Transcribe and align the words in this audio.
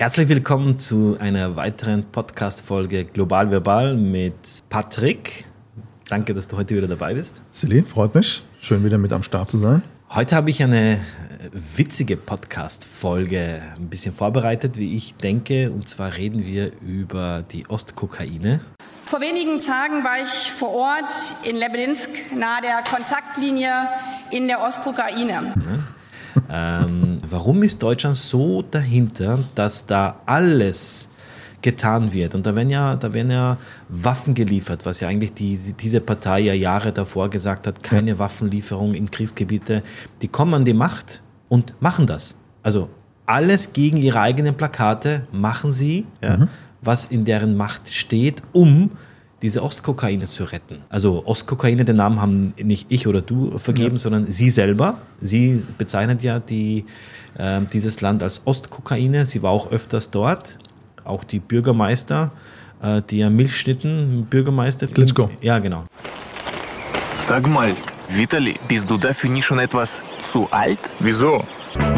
Herzlich 0.00 0.30
willkommen 0.30 0.78
zu 0.78 1.18
einer 1.20 1.56
weiteren 1.56 2.04
Podcast-Folge 2.04 3.04
Global 3.04 3.50
Verbal 3.50 3.98
mit 3.98 4.32
Patrick. 4.70 5.44
Danke, 6.08 6.32
dass 6.32 6.48
du 6.48 6.56
heute 6.56 6.74
wieder 6.74 6.88
dabei 6.88 7.12
bist. 7.12 7.42
Celine, 7.52 7.84
freut 7.84 8.14
mich. 8.14 8.42
Schön 8.62 8.82
wieder 8.82 8.96
mit 8.96 9.12
am 9.12 9.22
Start 9.22 9.50
zu 9.50 9.58
sein. 9.58 9.82
Heute 10.08 10.36
habe 10.36 10.48
ich 10.48 10.62
eine 10.62 11.00
witzige 11.52 12.16
Podcast-Folge 12.16 13.60
ein 13.76 13.90
bisschen 13.90 14.14
vorbereitet, 14.14 14.78
wie 14.78 14.96
ich 14.96 15.16
denke. 15.16 15.70
Und 15.70 15.86
zwar 15.86 16.16
reden 16.16 16.46
wir 16.46 16.72
über 16.80 17.42
die 17.42 17.68
Ostkokaine. 17.68 18.60
Vor 19.04 19.20
wenigen 19.20 19.58
Tagen 19.58 20.02
war 20.02 20.16
ich 20.16 20.50
vor 20.50 20.70
Ort 20.70 21.10
in 21.42 21.56
Lebedinsk 21.56 22.08
nahe 22.34 22.62
der 22.62 22.82
Kontaktlinie 22.90 23.90
in 24.30 24.48
der 24.48 24.62
Ostkokaine. 24.62 25.52
Mhm. 25.54 25.84
ähm, 26.50 27.09
warum 27.30 27.62
ist 27.62 27.82
Deutschland 27.82 28.16
so 28.16 28.62
dahinter, 28.62 29.38
dass 29.54 29.86
da 29.86 30.20
alles 30.26 31.08
getan 31.62 32.12
wird? 32.12 32.34
Und 32.34 32.46
da 32.46 32.54
werden 32.56 32.70
ja, 32.70 32.96
da 32.96 33.14
werden 33.14 33.30
ja 33.30 33.56
Waffen 33.88 34.34
geliefert, 34.34 34.84
was 34.84 35.00
ja 35.00 35.08
eigentlich 35.08 35.32
die, 35.32 35.58
diese 35.78 36.00
Partei 36.00 36.40
ja 36.40 36.54
Jahre 36.54 36.92
davor 36.92 37.30
gesagt 37.30 37.66
hat, 37.66 37.82
keine 37.82 38.18
Waffenlieferung 38.18 38.94
in 38.94 39.10
Kriegsgebiete. 39.10 39.82
Die 40.22 40.28
kommen 40.28 40.54
an 40.54 40.64
die 40.64 40.74
Macht 40.74 41.22
und 41.48 41.74
machen 41.80 42.06
das. 42.06 42.36
Also 42.62 42.90
alles 43.26 43.72
gegen 43.72 43.96
ihre 43.96 44.20
eigenen 44.20 44.56
Plakate 44.56 45.26
machen 45.32 45.72
sie, 45.72 46.06
ja, 46.22 46.38
mhm. 46.38 46.48
was 46.82 47.04
in 47.04 47.24
deren 47.24 47.56
Macht 47.56 47.92
steht, 47.92 48.42
um 48.52 48.90
diese 49.42 49.62
Ostkokaine 49.62 50.28
zu 50.28 50.44
retten. 50.44 50.78
Also 50.88 51.24
Ostkokaine, 51.26 51.84
den 51.84 51.96
Namen 51.96 52.20
haben 52.20 52.54
nicht 52.58 52.86
ich 52.90 53.06
oder 53.06 53.22
du 53.22 53.58
vergeben, 53.58 53.96
ja. 53.96 53.98
sondern 53.98 54.30
sie 54.30 54.50
selber. 54.50 54.98
Sie 55.20 55.62
bezeichnet 55.78 56.22
ja 56.22 56.40
die, 56.40 56.84
äh, 57.38 57.60
dieses 57.72 58.00
Land 58.00 58.22
als 58.22 58.42
Ostkokaine. 58.44 59.26
Sie 59.26 59.42
war 59.42 59.50
auch 59.50 59.70
öfters 59.72 60.10
dort. 60.10 60.58
Auch 61.04 61.24
die 61.24 61.38
Bürgermeister, 61.38 62.32
äh, 62.82 63.02
die 63.08 63.18
ja 63.18 63.30
Milchschnitten, 63.30 64.26
Bürgermeister. 64.28 64.86
Klitschko. 64.86 65.30
Ja, 65.40 65.58
genau. 65.58 65.84
Sag 67.26 67.46
mal, 67.46 67.74
Vitali, 68.08 68.58
bist 68.68 68.90
du 68.90 68.98
dafür 68.98 69.30
nicht 69.30 69.46
schon 69.46 69.58
etwas 69.58 70.00
zu 70.32 70.50
alt? 70.50 70.78
Wieso? 70.98 71.44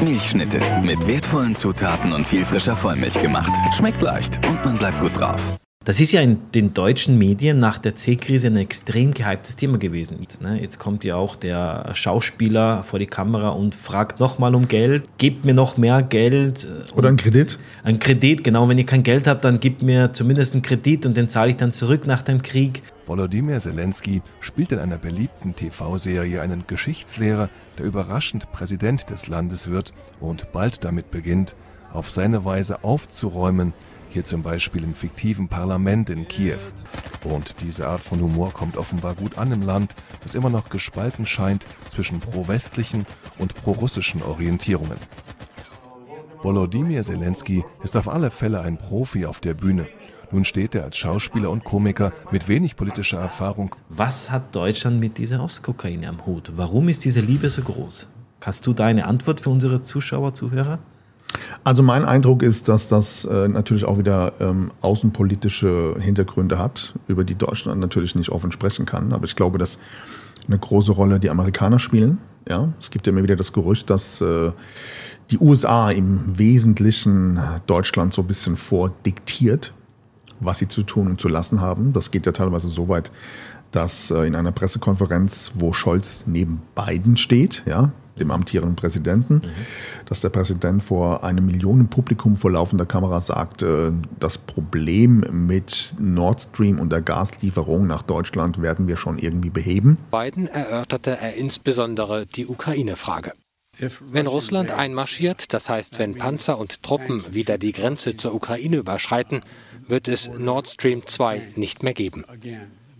Milchschnitte 0.05 0.61
mit 0.83 1.06
wertvollen 1.06 1.56
Zutaten 1.56 2.12
und 2.12 2.27
viel 2.27 2.45
frischer 2.45 2.77
Vollmilch 2.77 3.21
gemacht. 3.21 3.51
Schmeckt 3.77 4.03
leicht 4.03 4.34
und 4.47 4.65
man 4.65 4.79
bleibt 4.79 5.01
gut 5.01 5.19
drauf. 5.19 5.41
Das 5.84 5.98
ist 5.98 6.12
ja 6.12 6.20
in 6.20 6.38
den 6.55 6.75
deutschen 6.75 7.19
Medien 7.19 7.58
nach 7.58 7.78
der 7.78 7.97
C-Krise 7.97 8.47
ein 8.47 8.56
extrem 8.56 9.12
gehyptes 9.14 9.56
Thema 9.56 9.78
gewesen. 9.78 10.25
Ne, 10.41 10.61
jetzt 10.61 10.78
kommt 10.78 11.02
ja 11.02 11.16
auch 11.16 11.34
der 11.34 11.91
Schauspieler 11.94 12.84
vor 12.84 13.00
die 13.00 13.06
Kamera 13.06 13.48
und 13.48 13.75
fragt 13.75 14.20
nochmal 14.20 14.55
um 14.55 14.69
Geld, 14.69 15.03
gebt 15.19 15.44
mir 15.44 15.55
noch 15.55 15.78
mehr 15.78 16.03
Geld. 16.03 16.69
Oder 16.94 17.08
ein 17.08 17.16
Kredit? 17.16 17.58
Ein 17.83 17.98
Kredit, 17.98 18.44
genau. 18.44 18.69
Wenn 18.69 18.78
ihr 18.78 18.86
kein 18.86 19.03
Geld 19.03 19.27
habt, 19.27 19.44
dann 19.44 19.58
gebt 19.58 19.83
mir 19.83 20.12
zumindest 20.12 20.55
einen 20.55 20.62
Kredit 20.62 21.05
und 21.05 21.16
den 21.16 21.28
zahle 21.28 21.50
ich 21.50 21.56
dann 21.56 21.72
zurück 21.72 22.06
nach 22.06 22.22
dem 22.22 22.42
Krieg. 22.42 22.83
Volodymyr 23.06 23.58
Zelensky 23.58 24.22
spielt 24.38 24.70
in 24.70 24.78
einer 24.78 24.98
beliebten 24.98 25.56
TV-Serie 25.56 26.41
einen 26.41 26.64
Geschichtslehrer, 26.69 27.48
der 27.78 27.86
überraschend 27.86 28.53
Präsident 28.53 29.10
des 29.10 29.27
Landes 29.27 29.69
wird 29.69 29.92
und 30.20 30.53
bald 30.53 30.84
damit 30.84 31.10
beginnt, 31.10 31.56
auf 31.92 32.08
seine 32.08 32.44
Weise 32.44 32.84
aufzuräumen, 32.84 33.72
hier 34.13 34.25
zum 34.25 34.43
Beispiel 34.43 34.85
im 34.85 34.95
fiktiven 34.95 35.49
Parlament 35.49 36.11
in 36.11 36.29
Kiew. 36.29 36.61
Und 37.25 37.57
diese 37.61 37.89
Art 37.89 38.01
von 38.01 38.21
Humor 38.21 38.53
kommt 38.53 38.77
offenbar 38.77 39.15
gut 39.15 39.39
an 39.39 39.53
im 39.53 39.63
Land, 39.63 39.95
das 40.23 40.35
immer 40.35 40.51
noch 40.51 40.69
gespalten 40.69 41.27
scheint 41.27 41.67
zwischen 41.89 42.21
pro-westlichen 42.21 43.07
und 43.39 43.55
pro-russischen 43.55 44.23
Orientierungen. 44.23 44.99
Volodymyr 46.43 47.03
Zelensky 47.03 47.65
ist 47.83 47.97
auf 47.97 48.09
alle 48.09 48.31
Fälle 48.31 48.61
ein 48.61 48.77
Profi 48.77 49.27
auf 49.27 49.41
der 49.41 49.55
Bühne. 49.55 49.87
Nun 50.33 50.45
steht 50.45 50.75
er 50.75 50.85
als 50.85 50.97
Schauspieler 50.97 51.51
und 51.51 51.63
Komiker 51.63 52.13
mit 52.31 52.49
wenig 52.49 52.75
politischer 52.77 53.21
Erfahrung. 53.21 53.77
Was 53.89 54.31
hat 54.31 54.57
Deutschland 54.57 54.99
mit 54.99 55.19
dieser 55.19 55.43
Ostkokaine 55.43 56.09
am 56.09 56.27
Hut? 56.27 56.53
Warum 56.56 56.89
ist 56.89 57.05
diese 57.05 57.21
Liebe 57.21 57.49
so 57.51 57.62
groß? 57.62 58.09
Hast 58.43 58.67
du 58.67 58.72
da 58.72 58.87
eine 58.87 59.06
Antwort 59.06 59.41
für 59.41 59.51
unsere 59.51 59.83
Zuschauer, 59.83 60.34
Zuhörer? 60.34 60.81
Also 61.65 61.82
mein 61.82 62.04
Eindruck 62.04 62.43
ist, 62.43 62.69
dass 62.69 62.88
das 62.88 63.25
äh, 63.25 63.48
natürlich 63.48 63.84
auch 63.84 63.98
wieder 63.98 64.34
ähm, 64.41 64.70
außenpolitische 64.81 65.97
Hintergründe 65.98 66.59
hat, 66.59 66.94
über 67.06 67.25
die 67.25 67.34
Deutschland 67.34 67.81
natürlich 67.81 68.15
nicht 68.15 68.31
offen 68.31 68.53
sprechen 68.53 68.87
kann. 68.87 69.12
Aber 69.12 69.25
ich 69.25 69.37
glaube, 69.37 69.59
dass 69.59 69.78
eine 70.47 70.59
große 70.59 70.92
Rolle 70.92 71.21
die 71.21 71.31
Amerikaner 71.31 71.78
spielen. 71.78 72.19
Ja, 72.48 72.72
es 72.78 72.91
gibt 72.91 73.06
ja 73.06 73.12
immer 73.12 73.22
wieder 73.22 73.37
das 73.37 73.53
Gerücht, 73.53 73.88
dass 73.91 74.21
äh, 74.21 74.50
die 75.31 75.38
USA 75.38 75.91
im 75.91 76.37
Wesentlichen 76.38 77.41
Deutschland 77.66 78.12
so 78.12 78.22
ein 78.22 78.26
bisschen 78.26 78.56
vordiktiert, 78.56 79.72
was 80.41 80.59
sie 80.59 80.69
zu 80.69 80.82
tun 80.82 81.06
und 81.06 81.21
zu 81.21 81.28
lassen 81.28 81.60
haben. 81.60 81.92
Das 81.92 82.10
geht 82.10 82.26
ja 82.26 82.32
teilweise 82.32 82.69
so 82.69 82.88
weit, 82.88 83.12
dass 83.71 84.10
äh, 84.10 84.26
in 84.26 84.34
einer 84.34 84.53
Pressekonferenz, 84.53 85.53
wo 85.54 85.72
Scholz 85.72 86.25
neben 86.26 86.62
Biden 86.75 87.16
steht, 87.16 87.62
ja, 87.66 87.92
dem 88.19 88.31
amtierenden 88.31 88.77
Präsidenten, 88.77 89.34
mhm. 89.34 89.43
dass 90.06 90.21
der 90.21 90.28
Präsident 90.28 90.83
vor 90.83 91.25
einem 91.25 91.47
Millionenpublikum 91.47 92.37
vor 92.37 92.50
laufender 92.50 92.87
Kamera 92.87 93.21
sagt, 93.21 93.62
äh, 93.62 93.91
das 94.21 94.39
Problem 94.39 95.25
mit 95.47 95.95
Nord 95.99 96.41
Stream 96.41 96.78
und 96.78 96.91
der 96.91 97.01
Gaslieferung 97.01 97.87
nach 97.87 98.03
Deutschland 98.03 98.61
werden 98.61 98.89
wir 98.89 98.97
schon 98.97 99.19
irgendwie 99.19 99.51
beheben. 99.51 99.97
Biden 100.11 100.47
erörterte 100.47 101.19
er 101.19 101.34
insbesondere 101.34 102.27
die 102.27 102.47
Ukraine-Frage. 102.47 103.33
Wenn 104.11 104.27
Russland 104.27 104.71
einmarschiert, 104.71 105.53
das 105.55 105.69
heißt, 105.69 105.99
wenn 105.99 106.17
Panzer 106.17 106.59
und 106.59 106.83
Truppen 106.83 107.34
wieder 107.34 107.56
die 107.56 107.72
Grenze 107.72 108.17
zur 108.17 108.34
Ukraine 108.34 108.77
überschreiten, 108.77 109.43
wird 109.89 110.09
es 110.09 110.28
Nord 110.39 110.69
Stream 110.69 111.06
2 111.06 111.53
nicht 111.56 111.83
mehr 111.83 111.95
geben. 111.95 112.25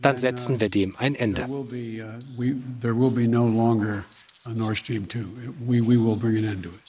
Dann 0.01 0.19
setzen 0.19 0.61
wir 0.61 0.71
dem 0.71 0.97
ein 0.97 1.15
Ende. 1.15 1.47
Nord 4.51 4.77
Stream 4.77 5.09
2. 5.09 5.21
We, 5.67 5.81
we 5.81 5.97
will 5.97 6.17
bring 6.17 6.37
an 6.39 6.45
end 6.45 6.65
to 6.65 6.71
it. 6.71 6.85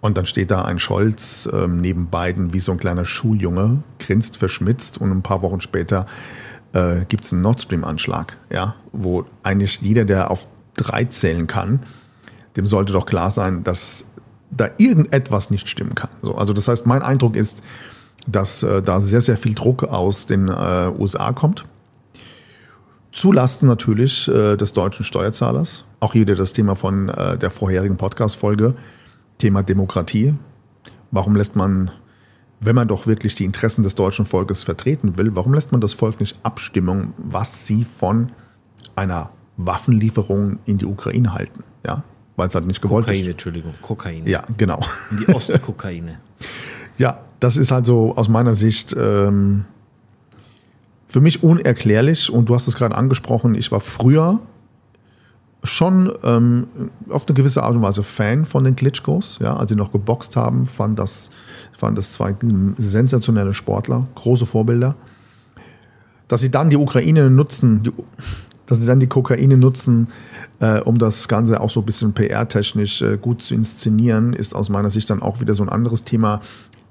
Und 0.00 0.16
dann 0.16 0.24
steht 0.26 0.50
da 0.50 0.64
ein 0.64 0.78
Scholz 0.78 1.48
ähm, 1.52 1.80
neben 1.80 2.08
beiden 2.08 2.54
wie 2.54 2.60
so 2.60 2.72
ein 2.72 2.78
kleiner 2.78 3.04
Schuljunge, 3.04 3.82
grinst 3.98 4.38
verschmitzt 4.38 4.98
und 4.98 5.10
ein 5.10 5.22
paar 5.22 5.42
Wochen 5.42 5.60
später 5.60 6.06
äh, 6.72 7.04
gibt 7.06 7.24
es 7.24 7.32
einen 7.32 7.42
Nord 7.42 7.60
Stream-Anschlag, 7.60 8.38
ja, 8.50 8.76
wo 8.92 9.26
eigentlich 9.42 9.80
jeder, 9.82 10.06
der 10.06 10.30
auf 10.30 10.48
drei 10.74 11.04
zählen 11.04 11.46
kann, 11.46 11.80
dem 12.56 12.66
sollte 12.66 12.94
doch 12.94 13.04
klar 13.04 13.30
sein, 13.30 13.62
dass 13.62 14.06
da 14.50 14.70
irgendetwas 14.78 15.50
nicht 15.50 15.68
stimmen 15.68 15.94
kann. 15.94 16.10
So, 16.22 16.34
also 16.34 16.54
das 16.54 16.66
heißt, 16.66 16.86
mein 16.86 17.02
Eindruck 17.02 17.36
ist, 17.36 17.62
dass 18.26 18.62
äh, 18.62 18.82
da 18.82 19.00
sehr, 19.00 19.20
sehr 19.20 19.36
viel 19.36 19.54
Druck 19.54 19.84
aus 19.84 20.26
den 20.26 20.48
äh, 20.48 20.92
USA 20.98 21.32
kommt 21.32 21.66
Zulasten 23.12 23.66
natürlich 23.66 24.28
äh, 24.28 24.56
des 24.56 24.72
deutschen 24.72 25.04
Steuerzahlers. 25.04 25.84
Auch 25.98 26.12
hier 26.12 26.26
das 26.26 26.52
Thema 26.52 26.76
von 26.76 27.08
äh, 27.08 27.36
der 27.38 27.50
vorherigen 27.50 27.96
Podcast-Folge, 27.96 28.74
Thema 29.38 29.62
Demokratie. 29.62 30.34
Warum 31.10 31.34
lässt 31.34 31.56
man, 31.56 31.90
wenn 32.60 32.76
man 32.76 32.86
doch 32.86 33.06
wirklich 33.06 33.34
die 33.34 33.44
Interessen 33.44 33.82
des 33.82 33.96
deutschen 33.96 34.26
Volkes 34.26 34.62
vertreten 34.62 35.16
will, 35.16 35.34
warum 35.34 35.54
lässt 35.54 35.72
man 35.72 35.80
das 35.80 35.92
Volk 35.94 36.20
nicht 36.20 36.38
abstimmen, 36.44 37.12
was 37.18 37.66
sie 37.66 37.84
von 37.84 38.30
einer 38.94 39.30
Waffenlieferung 39.56 40.60
in 40.66 40.78
die 40.78 40.86
Ukraine 40.86 41.34
halten? 41.34 41.64
Ja, 41.84 42.04
weil 42.36 42.48
es 42.48 42.54
halt 42.54 42.66
nicht 42.66 42.80
gewollt 42.80 43.06
Kokaine, 43.06 43.18
ist. 43.18 43.24
Kokaine, 43.24 43.32
Entschuldigung, 43.32 43.74
Kokain. 43.82 44.26
Ja, 44.26 44.42
genau. 44.56 44.80
In 45.10 45.18
die 45.18 45.34
Ostkokaine. 45.34 46.20
ja, 46.96 47.18
das 47.40 47.56
ist 47.56 47.72
also 47.72 48.14
aus 48.14 48.28
meiner 48.28 48.54
Sicht 48.54 48.94
ähm, 48.96 49.64
für 51.10 51.20
mich 51.20 51.42
unerklärlich 51.42 52.32
und 52.32 52.48
du 52.48 52.54
hast 52.54 52.68
es 52.68 52.76
gerade 52.76 52.94
angesprochen, 52.94 53.56
ich 53.56 53.72
war 53.72 53.80
früher 53.80 54.40
schon 55.64 56.12
ähm, 56.22 56.68
auf 57.10 57.26
eine 57.26 57.34
gewisse 57.34 57.64
Art 57.64 57.74
und 57.74 57.82
Weise 57.82 58.04
Fan 58.04 58.44
von 58.44 58.62
den 58.62 58.76
Klitschkos, 58.76 59.38
ja, 59.40 59.56
als 59.56 59.70
sie 59.70 59.76
noch 59.76 59.90
geboxt 59.90 60.36
haben, 60.36 60.66
fand 60.66 60.98
das, 60.98 61.30
fand 61.76 61.98
das 61.98 62.12
zwei 62.12 62.34
sensationelle 62.78 63.52
Sportler, 63.52 64.06
große 64.14 64.46
Vorbilder. 64.46 64.96
Dass 66.28 66.42
sie 66.42 66.50
dann 66.50 66.70
die 66.70 66.76
Ukraine 66.76 67.28
nutzen, 67.28 67.82
die, 67.82 67.92
dass 68.66 68.78
sie 68.78 68.86
dann 68.86 69.00
die 69.00 69.08
Kokaine 69.08 69.56
nutzen, 69.56 70.08
äh, 70.60 70.80
um 70.80 70.98
das 70.98 71.26
Ganze 71.26 71.60
auch 71.60 71.70
so 71.70 71.80
ein 71.80 71.86
bisschen 71.86 72.12
PR-technisch 72.12 73.02
äh, 73.02 73.18
gut 73.20 73.42
zu 73.42 73.54
inszenieren, 73.54 74.32
ist 74.32 74.54
aus 74.54 74.68
meiner 74.68 74.92
Sicht 74.92 75.10
dann 75.10 75.22
auch 75.22 75.40
wieder 75.40 75.54
so 75.54 75.64
ein 75.64 75.68
anderes 75.68 76.04
Thema. 76.04 76.40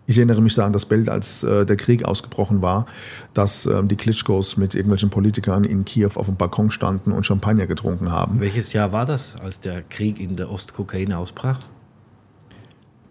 Ich 0.10 0.18
erinnere 0.18 0.42
mich 0.42 0.56
da 0.56 0.66
an 0.66 0.74
das 0.74 0.88
Bild, 0.88 1.08
als 1.08 1.44
äh, 1.44 1.68
der 1.68 1.78
Krieg 1.78 2.04
ausgebrochen 2.04 2.64
war, 2.64 2.88
dass 3.36 3.68
ähm, 3.68 3.88
die 3.88 3.96
Klitschkos 3.96 4.58
mit 4.58 4.74
irgendwelchen 4.74 5.12
Politikern 5.12 5.64
in 5.64 5.86
Kiew 5.86 6.10
auf 6.16 6.26
dem 6.26 6.36
Balkon 6.36 6.72
standen 6.72 7.12
und 7.12 7.28
Champagner 7.28 7.68
getrunken 7.68 8.12
haben. 8.12 8.40
Welches 8.40 8.74
Jahr 8.74 8.92
war 8.92 9.06
das, 9.06 9.36
als 9.36 9.60
der 9.60 9.84
Krieg 9.84 10.20
in 10.20 10.36
der 10.36 10.50
Ostkokaine 10.50 11.16
ausbrach? 11.16 11.60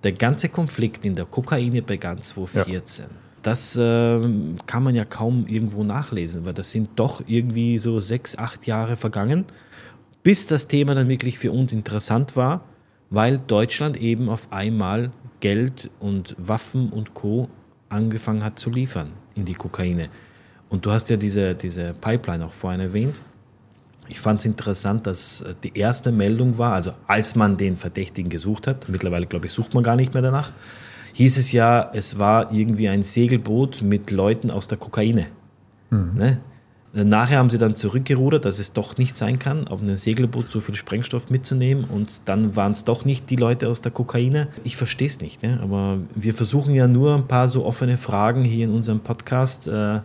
Der 0.03 0.11
ganze 0.11 0.49
Konflikt 0.49 1.05
in 1.05 1.15
der 1.15 1.27
Kokaine 1.27 1.83
begann 1.83 2.21
2014. 2.21 3.05
Ja. 3.05 3.11
Das 3.43 3.77
äh, 3.77 4.21
kann 4.67 4.83
man 4.83 4.97
ja 4.97 5.05
kaum 5.05 5.47
irgendwo 5.47 5.85
nachlesen, 5.85 6.45
weil 6.45 6.55
das 6.55 6.73
sind 6.73 6.89
doch 6.97 7.23
irgendwie 7.29 7.79
so 7.79 8.01
sechs, 8.01 8.37
acht 8.37 8.67
Jahre 8.67 8.97
vergangen, 8.97 9.45
bis 10.25 10.49
das 10.49 10.67
Thema 10.67 10.97
dann 10.97 11.09
wirklich 11.09 11.39
für 11.39 11.53
uns 11.53 11.73
interessant 11.73 12.35
war, 12.35 12.63
weil 13.09 13.39
Deutschland 13.39 13.97
eben 13.99 14.29
auf 14.29 14.49
einmal 14.51 15.13
Geld 15.41 15.91
und 16.01 16.35
Waffen 16.39 16.91
und 16.91 17.15
Co. 17.15 17.49
angefangen 17.89 18.45
hat 18.45 18.59
zu 18.59 18.71
liefern 18.71 19.13
in 19.35 19.45
die 19.45 19.55
Kokaine. 19.55 20.09
Und 20.69 20.85
du 20.85 20.93
hast 20.93 21.09
ja 21.09 21.17
diese, 21.17 21.55
diese 21.55 21.95
Pipeline 21.95 22.45
auch 22.45 22.53
vorhin 22.53 22.81
erwähnt. 22.81 23.21
Ich 24.09 24.21
fand 24.21 24.41
es 24.41 24.47
interessant, 24.47 25.07
dass 25.07 25.43
äh, 25.43 25.55
die 25.63 25.79
erste 25.79 26.13
Meldung 26.13 26.59
war, 26.59 26.73
also 26.73 26.93
als 27.07 27.37
man 27.37 27.57
den 27.57 27.77
Verdächtigen 27.77 28.31
gesucht 28.31 28.67
hat, 28.67 28.89
mittlerweile 28.89 29.27
glaube 29.27 29.47
ich, 29.47 29.53
sucht 29.53 29.75
man 29.75 29.83
gar 29.83 29.97
nicht 29.97 30.15
mehr 30.15 30.23
danach, 30.23 30.51
hieß 31.13 31.37
es 31.37 31.53
ja, 31.53 31.91
es 31.93 32.19
war 32.19 32.53
irgendwie 32.53 32.89
ein 32.89 33.03
Segelboot 33.03 33.83
mit 33.83 34.11
Leuten 34.11 34.51
aus 34.51 34.69
der 34.69 34.79
Kokaine. 34.79 35.27
Mhm. 35.91 36.13
Ne? 36.17 36.41
Nachher 36.93 37.39
haben 37.39 37.51
sie 37.51 37.59
dann 37.59 37.77
zurückgerudert, 37.77 38.47
dass 38.47 38.59
es 38.59 38.73
doch 38.73 38.97
nicht 38.97 39.17
sein 39.17 39.39
kann, 39.39 39.69
auf 39.69 39.83
einem 39.83 39.97
Segelboot 39.97 40.51
so 40.51 40.61
viel 40.61 40.75
Sprengstoff 40.75 41.29
mitzunehmen. 41.29 41.85
Und 41.85 42.23
dann 42.25 42.57
waren 42.57 42.73
es 42.73 42.85
doch 42.85 43.05
nicht 43.05 43.29
die 43.29 43.37
Leute 43.37 43.69
aus 43.69 43.83
der 43.83 43.93
Kokaine. 43.93 44.49
Ich 44.65 44.77
verstehe 44.77 45.07
es 45.07 45.21
nicht. 45.21 45.43
Ne? 45.43 45.61
Aber 45.63 45.99
wir 46.15 46.33
versuchen 46.33 46.75
ja 46.75 46.89
nur 46.89 47.15
ein 47.15 47.29
paar 47.29 47.47
so 47.47 47.67
offene 47.67 47.99
Fragen 47.99 48.43
hier 48.43 48.65
in 48.65 48.73
unserem 48.73 49.01
Podcast 49.01 49.69
äh, 49.69 50.01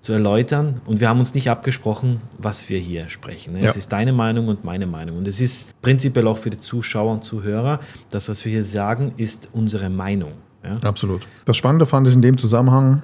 zu 0.00 0.12
erläutern. 0.12 0.80
Und 0.84 0.98
wir 0.98 1.08
haben 1.08 1.20
uns 1.20 1.34
nicht 1.34 1.48
abgesprochen, 1.48 2.20
was 2.38 2.68
wir 2.68 2.80
hier 2.80 3.08
sprechen. 3.08 3.52
Ne? 3.52 3.62
Ja. 3.62 3.70
Es 3.70 3.76
ist 3.76 3.92
deine 3.92 4.12
Meinung 4.12 4.48
und 4.48 4.64
meine 4.64 4.86
Meinung. 4.86 5.18
Und 5.18 5.28
es 5.28 5.40
ist 5.40 5.80
prinzipiell 5.80 6.26
auch 6.26 6.38
für 6.38 6.50
die 6.50 6.58
Zuschauer 6.58 7.12
und 7.12 7.24
Zuhörer, 7.24 7.78
das, 8.10 8.28
was 8.28 8.44
wir 8.44 8.50
hier 8.50 8.64
sagen, 8.64 9.12
ist 9.16 9.48
unsere 9.52 9.90
Meinung. 9.90 10.32
Ja? 10.64 10.74
Absolut. 10.82 11.26
Das 11.44 11.56
Spannende 11.56 11.86
fand 11.86 12.08
ich 12.08 12.14
in 12.14 12.22
dem 12.22 12.36
Zusammenhang, 12.36 13.02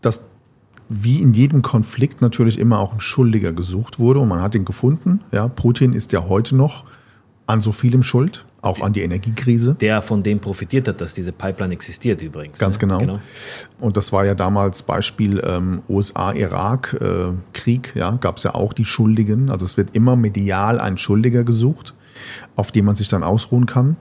dass 0.00 0.26
wie 0.88 1.20
in 1.20 1.32
jedem 1.32 1.62
Konflikt 1.62 2.22
natürlich 2.22 2.58
immer 2.58 2.78
auch 2.78 2.92
ein 2.92 3.00
Schuldiger 3.00 3.52
gesucht 3.52 3.98
wurde 3.98 4.20
und 4.20 4.28
man 4.28 4.40
hat 4.40 4.54
ihn 4.54 4.64
gefunden. 4.64 5.20
Ja, 5.32 5.48
Putin 5.48 5.92
ist 5.92 6.12
ja 6.12 6.28
heute 6.28 6.54
noch 6.54 6.84
an 7.46 7.60
so 7.60 7.72
vielem 7.72 8.02
schuld, 8.02 8.44
auch 8.60 8.80
an 8.80 8.92
die 8.92 9.02
Energiekrise. 9.02 9.74
Der 9.74 10.02
von 10.02 10.22
dem 10.22 10.40
profitiert 10.40 10.88
hat, 10.88 11.00
dass 11.00 11.14
diese 11.14 11.32
Pipeline 11.32 11.72
existiert 11.72 12.20
übrigens. 12.22 12.58
Ganz 12.58 12.76
ne? 12.76 12.80
genau. 12.80 12.98
genau. 12.98 13.18
Und 13.80 13.96
das 13.96 14.12
war 14.12 14.26
ja 14.26 14.34
damals 14.34 14.82
Beispiel 14.82 15.40
ähm, 15.44 15.82
USA-Irak-Krieg, 15.88 17.92
äh, 17.94 17.98
ja, 17.98 18.16
gab 18.16 18.38
es 18.38 18.42
ja 18.42 18.54
auch 18.54 18.72
die 18.72 18.84
Schuldigen. 18.84 19.50
Also 19.50 19.64
es 19.64 19.76
wird 19.76 19.94
immer 19.94 20.16
medial 20.16 20.80
ein 20.80 20.98
Schuldiger 20.98 21.44
gesucht, 21.44 21.94
auf 22.56 22.72
den 22.72 22.84
man 22.84 22.96
sich 22.96 23.08
dann 23.08 23.22
ausruhen 23.22 23.66
kann. 23.66 23.96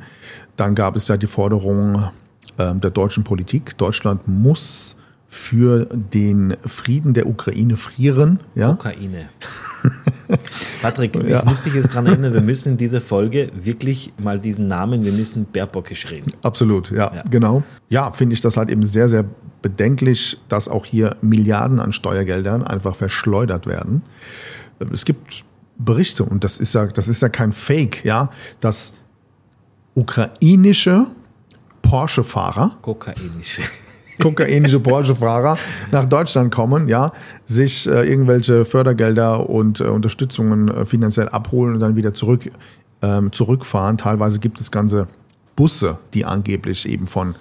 Dann 0.56 0.76
gab 0.76 0.96
es 0.96 1.08
ja 1.08 1.18
die 1.18 1.28
Forderung 1.28 2.10
äh, 2.58 2.74
der 2.76 2.92
deutschen 2.92 3.24
Politik, 3.24 3.78
Deutschland 3.78 4.28
muss 4.28 4.96
für 5.36 5.86
den 5.92 6.56
Frieden 6.66 7.14
der 7.14 7.28
Ukraine 7.28 7.76
frieren. 7.76 8.40
Ja? 8.56 8.72
Ukraine. 8.72 9.28
Patrick, 10.82 11.22
ja. 11.28 11.40
ich 11.40 11.46
muss 11.46 11.62
dich 11.62 11.74
jetzt 11.74 11.90
daran 11.90 12.06
erinnern, 12.08 12.34
wir 12.34 12.42
müssen 12.42 12.70
in 12.70 12.78
dieser 12.78 13.02
Folge 13.02 13.52
wirklich 13.54 14.14
mal 14.18 14.40
diesen 14.40 14.68
Namen, 14.68 15.04
wir 15.04 15.12
müssen 15.12 15.46
Baerbockisch 15.46 16.10
reden. 16.10 16.32
Absolut, 16.42 16.90
ja, 16.90 17.14
ja. 17.14 17.24
genau. 17.30 17.64
Ja, 17.90 18.14
finde 18.14 18.34
ich 18.34 18.40
das 18.40 18.56
halt 18.56 18.70
eben 18.70 18.82
sehr, 18.82 19.10
sehr 19.10 19.26
bedenklich, 19.62 20.40
dass 20.48 20.70
auch 20.70 20.86
hier 20.86 21.18
Milliarden 21.20 21.82
an 21.82 21.92
Steuergeldern 21.92 22.64
einfach 22.64 22.96
verschleudert 22.96 23.68
werden. 23.68 24.04
Es 24.92 25.04
gibt 25.04 25.44
Berichte, 25.78 26.24
und 26.24 26.46
das 26.46 26.60
ist 26.60 26.74
ja, 26.74 26.86
das 26.86 27.10
ist 27.10 27.22
ja 27.22 27.28
kein 27.28 27.52
Fake, 27.52 28.06
ja, 28.06 28.30
dass 28.62 28.94
ukrainische 29.96 31.08
Porsche-Fahrer. 31.82 32.78
Kokainische 32.82 33.64
kokainische 34.22 34.80
Porsche-Fahrer 34.80 35.58
nach 35.92 36.06
Deutschland 36.06 36.54
kommen, 36.54 36.88
ja, 36.88 37.12
sich 37.46 37.88
äh, 37.88 38.10
irgendwelche 38.10 38.66
Fördergelder 38.66 39.50
und 39.50 39.80
äh, 39.80 39.86
Unterstützungen 39.86 40.70
äh, 40.70 40.86
finanziell 40.86 41.30
abholen 41.30 41.76
und 41.76 41.80
dann 41.80 41.96
wieder 41.96 42.14
zurück, 42.14 42.50
ähm, 43.02 43.32
zurückfahren. 43.32 43.98
Teilweise 43.98 44.40
gibt 44.40 44.60
es 44.60 44.72
ganze 44.72 45.08
Busse, 45.56 45.98
die 46.14 46.26
angeblich 46.26 46.88
eben 46.88 47.08
von 47.08 47.36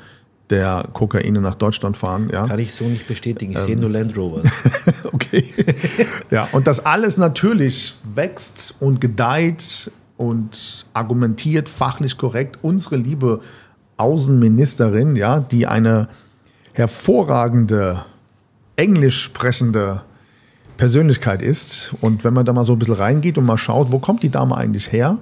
der 0.51 0.89
Kokaine 0.93 1.41
nach 1.41 1.55
Deutschland 1.55 1.97
fahren. 1.97 2.29
Ja. 2.33 2.47
Kann 2.47 2.59
ich 2.59 2.75
so 2.75 2.85
nicht 2.85 3.09
bestätigen. 3.09 3.53
Ich 3.53 3.59
ähm. 3.59 3.65
sehe 3.65 3.77
nur 3.77 3.91
Land 3.91 4.17
Rover. 4.17 4.43
okay. 5.13 5.45
ja, 6.31 6.49
und 6.53 6.67
das 6.67 6.85
alles 6.85 7.17
natürlich 7.17 7.97
wächst 8.15 8.77
und 8.81 9.01
gedeiht 9.01 9.91
und 10.17 10.87
argumentiert 10.93 11.69
fachlich 11.69 12.19
korrekt. 12.19 12.59
Unsere 12.63 12.97
liebe 12.97 13.41
Außenministerin, 13.97 15.17
ja, 15.17 15.41
die 15.41 15.67
eine 15.67 16.09
hervorragende 16.75 18.05
englisch 18.77 19.23
sprechende 19.23 20.03
Persönlichkeit 20.77 21.41
ist. 21.41 21.95
Und 22.01 22.25
wenn 22.25 22.35
man 22.35 22.45
da 22.45 22.53
mal 22.53 22.65
so 22.65 22.73
ein 22.73 22.79
bisschen 22.79 22.97
reingeht 22.97 23.39
und 23.39 23.47
mal 23.47 23.57
schaut, 23.57 23.93
wo 23.93 23.99
kommt 24.01 24.23
die 24.23 24.29
Dame 24.29 24.57
eigentlich 24.57 24.93
her? 24.93 25.19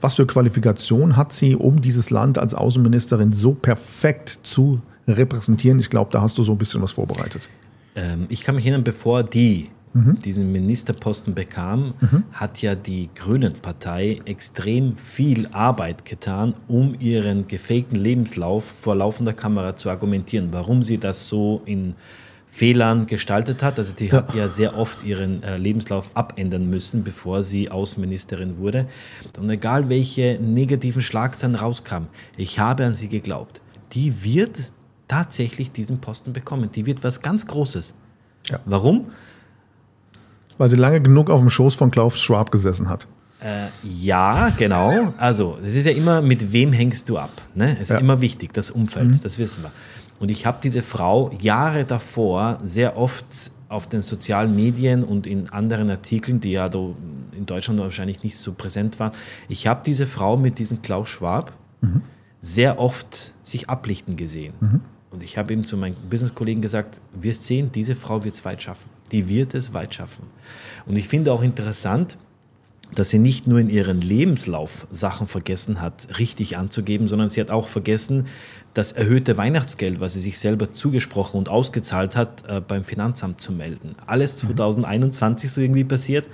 Was 0.00 0.14
für 0.14 0.26
Qualifikation 0.26 1.16
hat 1.16 1.32
sie, 1.32 1.56
um 1.56 1.80
dieses 1.80 2.10
Land 2.10 2.38
als 2.38 2.54
Außenministerin 2.54 3.32
so 3.32 3.52
perfekt 3.52 4.40
zu 4.42 4.80
repräsentieren? 5.08 5.80
Ich 5.80 5.90
glaube, 5.90 6.10
da 6.12 6.22
hast 6.22 6.38
du 6.38 6.44
so 6.44 6.52
ein 6.52 6.58
bisschen 6.58 6.80
was 6.82 6.92
vorbereitet. 6.92 7.50
Ähm, 7.96 8.26
ich 8.28 8.42
kann 8.44 8.54
mich 8.54 8.64
erinnern, 8.64 8.84
bevor 8.84 9.24
die 9.24 9.70
mhm. 9.94 10.20
diesen 10.20 10.52
Ministerposten 10.52 11.34
bekam, 11.34 11.94
mhm. 12.00 12.24
hat 12.32 12.62
ja 12.62 12.74
die 12.74 13.10
Grünen-Partei 13.14 14.20
extrem 14.24 14.96
viel 14.96 15.48
Arbeit 15.52 16.04
getan, 16.04 16.54
um 16.68 16.94
ihren 16.98 17.46
gefakten 17.46 17.98
Lebenslauf 17.98 18.64
vor 18.64 18.96
laufender 18.96 19.32
Kamera 19.32 19.76
zu 19.76 19.90
argumentieren, 19.90 20.48
warum 20.52 20.82
sie 20.82 20.98
das 20.98 21.28
so 21.28 21.62
in 21.64 21.94
Fehlern 22.48 23.06
gestaltet 23.06 23.62
hat. 23.62 23.78
Also 23.78 23.94
die 23.94 24.08
ja. 24.08 24.18
hat 24.18 24.34
ja 24.34 24.46
sehr 24.46 24.76
oft 24.76 25.04
ihren 25.04 25.42
äh, 25.42 25.56
Lebenslauf 25.56 26.10
abändern 26.14 26.68
müssen, 26.68 27.02
bevor 27.02 27.42
sie 27.42 27.70
Außenministerin 27.70 28.58
wurde. 28.58 28.86
Und 29.38 29.48
egal 29.48 29.88
welche 29.88 30.38
negativen 30.40 31.00
Schlagzeilen 31.00 31.54
rauskamen, 31.54 32.08
ich 32.36 32.58
habe 32.58 32.84
an 32.84 32.92
sie 32.92 33.08
geglaubt. 33.08 33.62
Die 33.92 34.22
wird 34.22 34.70
tatsächlich 35.08 35.72
diesen 35.72 36.00
Posten 36.00 36.34
bekommen. 36.34 36.70
Die 36.70 36.84
wird 36.84 37.02
was 37.02 37.22
ganz 37.22 37.46
Großes. 37.46 37.94
Ja. 38.48 38.60
Warum? 38.66 39.06
Weil 40.58 40.70
sie 40.70 40.76
lange 40.76 41.00
genug 41.00 41.30
auf 41.30 41.40
dem 41.40 41.50
Schoß 41.50 41.74
von 41.74 41.90
Klaus 41.90 42.20
Schwab 42.20 42.50
gesessen 42.50 42.88
hat. 42.88 43.06
Äh, 43.40 43.66
ja, 43.82 44.50
genau. 44.56 45.12
Also, 45.18 45.58
es 45.64 45.74
ist 45.74 45.86
ja 45.86 45.92
immer, 45.92 46.22
mit 46.22 46.52
wem 46.52 46.72
hängst 46.72 47.08
du 47.08 47.18
ab? 47.18 47.30
Ne? 47.54 47.72
Es 47.74 47.82
ist 47.82 47.90
ja. 47.90 47.98
immer 47.98 48.20
wichtig, 48.20 48.52
das 48.52 48.70
Umfeld, 48.70 49.08
mhm. 49.08 49.20
das 49.22 49.38
wissen 49.38 49.64
wir. 49.64 49.72
Und 50.20 50.30
ich 50.30 50.46
habe 50.46 50.58
diese 50.62 50.82
Frau 50.82 51.30
Jahre 51.40 51.84
davor 51.84 52.58
sehr 52.62 52.96
oft 52.96 53.24
auf 53.68 53.88
den 53.88 54.02
sozialen 54.02 54.54
Medien 54.54 55.02
und 55.02 55.26
in 55.26 55.48
anderen 55.48 55.90
Artikeln, 55.90 56.38
die 56.38 56.52
ja 56.52 56.66
in 56.66 57.46
Deutschland 57.46 57.80
wahrscheinlich 57.80 58.22
nicht 58.22 58.38
so 58.38 58.52
präsent 58.52 59.00
waren, 59.00 59.12
ich 59.48 59.66
habe 59.66 59.80
diese 59.84 60.06
Frau 60.06 60.36
mit 60.36 60.58
diesem 60.58 60.82
Klaus 60.82 61.08
Schwab 61.08 61.52
mhm. 61.80 62.02
sehr 62.40 62.78
oft 62.78 63.34
sich 63.42 63.68
ablichten 63.70 64.16
gesehen. 64.16 64.54
Mhm. 64.60 64.80
Und 65.12 65.22
ich 65.22 65.36
habe 65.36 65.52
eben 65.52 65.64
zu 65.64 65.76
meinen 65.76 65.94
Business-Kollegen 66.08 66.62
gesagt, 66.62 67.00
wir 67.12 67.34
sehen, 67.34 67.70
diese 67.72 67.94
Frau 67.94 68.24
wird 68.24 68.34
es 68.34 68.44
weit 68.44 68.62
schaffen. 68.62 68.88
Die 69.12 69.28
wird 69.28 69.54
es 69.54 69.74
weit 69.74 69.94
schaffen. 69.94 70.26
Und 70.86 70.96
ich 70.96 71.06
finde 71.06 71.32
auch 71.32 71.42
interessant, 71.42 72.16
dass 72.94 73.10
sie 73.10 73.18
nicht 73.18 73.46
nur 73.46 73.58
in 73.58 73.70
ihren 73.70 74.00
Lebenslauf 74.00 74.86
Sachen 74.90 75.26
vergessen 75.26 75.80
hat, 75.80 76.18
richtig 76.18 76.56
anzugeben, 76.56 77.08
sondern 77.08 77.30
sie 77.30 77.40
hat 77.40 77.50
auch 77.50 77.68
vergessen, 77.68 78.26
das 78.74 78.92
erhöhte 78.92 79.36
Weihnachtsgeld, 79.36 80.00
was 80.00 80.14
sie 80.14 80.20
sich 80.20 80.38
selber 80.38 80.72
zugesprochen 80.72 81.38
und 81.38 81.48
ausgezahlt 81.48 82.16
hat, 82.16 82.44
äh, 82.48 82.60
beim 82.60 82.84
Finanzamt 82.84 83.40
zu 83.40 83.52
melden. 83.52 83.92
Alles 84.06 84.36
2021 84.36 85.48
mhm. 85.48 85.52
so 85.52 85.60
irgendwie 85.60 85.84
passiert. 85.84 86.26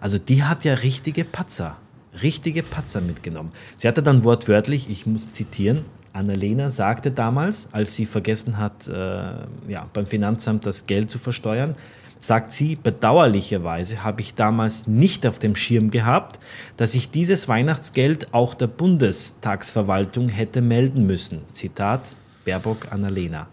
Also 0.00 0.18
die 0.18 0.42
hat 0.42 0.64
ja 0.64 0.74
richtige 0.74 1.24
Patzer, 1.24 1.76
richtige 2.22 2.62
Patzer 2.62 3.00
mitgenommen. 3.00 3.50
Sie 3.76 3.88
hatte 3.88 4.02
dann 4.02 4.24
wortwörtlich, 4.24 4.90
ich 4.90 5.06
muss 5.06 5.30
zitieren, 5.30 5.84
Annalena 6.16 6.70
sagte 6.70 7.10
damals, 7.10 7.68
als 7.72 7.94
sie 7.94 8.06
vergessen 8.06 8.58
hat, 8.58 8.88
äh, 8.88 8.92
ja, 8.92 9.86
beim 9.92 10.06
Finanzamt 10.06 10.66
das 10.66 10.86
Geld 10.86 11.10
zu 11.10 11.18
versteuern, 11.18 11.74
sagt 12.18 12.52
sie, 12.52 12.76
bedauerlicherweise 12.76 14.02
habe 14.02 14.20
ich 14.20 14.34
damals 14.34 14.86
nicht 14.86 15.26
auf 15.26 15.38
dem 15.38 15.54
Schirm 15.54 15.90
gehabt, 15.90 16.40
dass 16.76 16.94
ich 16.94 17.10
dieses 17.10 17.48
Weihnachtsgeld 17.48 18.32
auch 18.32 18.54
der 18.54 18.66
Bundestagsverwaltung 18.66 20.28
hätte 20.28 20.62
melden 20.62 21.06
müssen. 21.06 21.42
Zitat 21.52 22.16
Baerbock 22.44 22.90
Annalena. 22.90 23.48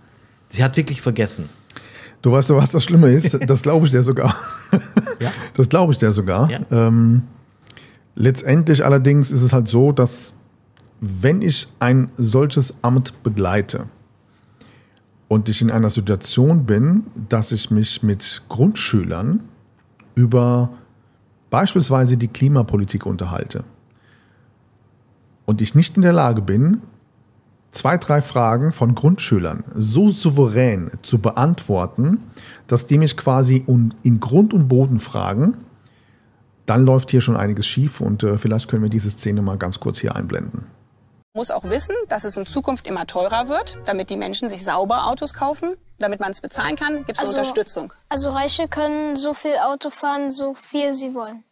Sie 0.50 0.64
hat 0.64 0.78
wirklich 0.78 1.02
vergessen. 1.02 1.50
Du 2.22 2.32
weißt 2.32 2.52
doch, 2.52 2.56
was 2.56 2.72
das 2.72 2.84
Schlimme 2.84 3.10
ist? 3.10 3.38
Das 3.48 3.62
glaube 3.62 3.86
ich 3.86 3.92
dir 3.92 4.04
sogar. 4.04 4.34
Ja? 5.20 5.32
Das 5.56 5.68
glaube 5.68 5.94
ich 5.94 6.00
dir 6.00 6.12
sogar. 6.12 6.50
Ja. 6.50 6.60
Ähm, 6.72 7.24
letztendlich 8.16 8.86
allerdings 8.86 9.30
ist 9.30 9.42
es 9.42 9.52
halt 9.52 9.68
so, 9.68 9.92
dass 9.92 10.34
wenn 11.00 11.42
ich 11.42 11.68
ein 11.80 12.10
solches 12.18 12.76
Amt 12.82 13.24
begleite 13.24 13.88
und 15.28 15.50
ich 15.50 15.62
in 15.62 15.72
einer 15.72 15.90
Situation 15.90 16.66
bin, 16.66 17.04
dass 17.30 17.52
ich 17.52 17.72
mich 17.72 18.04
mit 18.04 18.44
Grundschülern 18.50 19.44
über 20.16 20.70
beispielsweise 21.50 22.18
die 22.18 22.28
Klimapolitik 22.28 23.06
unterhalte 23.06 23.64
und 25.46 25.62
ich 25.62 25.76
nicht 25.76 25.96
in 25.96 26.04
der 26.04 26.14
Lage 26.14 26.42
bin, 26.42 26.82
zwei, 27.72 27.98
drei 27.98 28.22
Fragen 28.22 28.72
von 28.72 28.96
Grundschülern 28.96 29.64
so 29.76 30.10
souverän 30.10 30.92
zu 31.02 31.20
beantworten, 31.20 32.20
dass 32.68 32.88
die 32.88 32.98
mich 32.98 33.18
quasi 33.18 33.66
in 34.04 34.20
Grund 34.20 34.54
und 34.54 34.68
Boden 34.68 35.00
fragen, 35.00 35.58
dann 36.66 36.86
läuft 36.86 37.12
hier 37.12 37.22
schon 37.22 37.36
einiges 37.36 37.68
schief 37.68 38.00
und 38.00 38.24
äh, 38.24 38.38
vielleicht 38.38 38.70
können 38.70 38.84
wir 38.84 38.90
diese 38.90 39.10
Szene 39.10 39.42
mal 39.42 39.58
ganz 39.58 39.80
kurz 39.80 39.98
hier 40.00 40.16
einblenden. 40.16 40.66
Muss 41.36 41.50
auch 41.50 41.64
wissen, 41.64 41.96
dass 42.10 42.24
es 42.26 42.38
in 42.38 42.46
Zukunft 42.46 42.88
immer 42.88 43.08
teurer 43.08 43.48
wird, 43.48 43.78
damit 43.86 44.12
die 44.12 44.18
Menschen 44.18 44.50
sich 44.50 44.64
sauber 44.64 45.08
Autos 45.08 45.34
kaufen, 45.34 45.76
damit 45.98 46.20
man 46.20 46.30
es 46.32 46.42
bezahlen 46.42 46.76
kann, 46.76 46.98
gibt 47.06 47.14
es 47.14 47.20
Also- 47.20 47.32
Unterstützung. 47.32 47.92
Also 48.08 48.30
Reiche 48.30 48.68
können 48.68 49.16
so 49.16 49.34
viel 49.34 49.58
Auto 49.58 49.90
fahren, 49.90 50.30
so 50.30 50.54
viel 50.54 50.94
sie 50.94 51.16
wollen. 51.16 51.44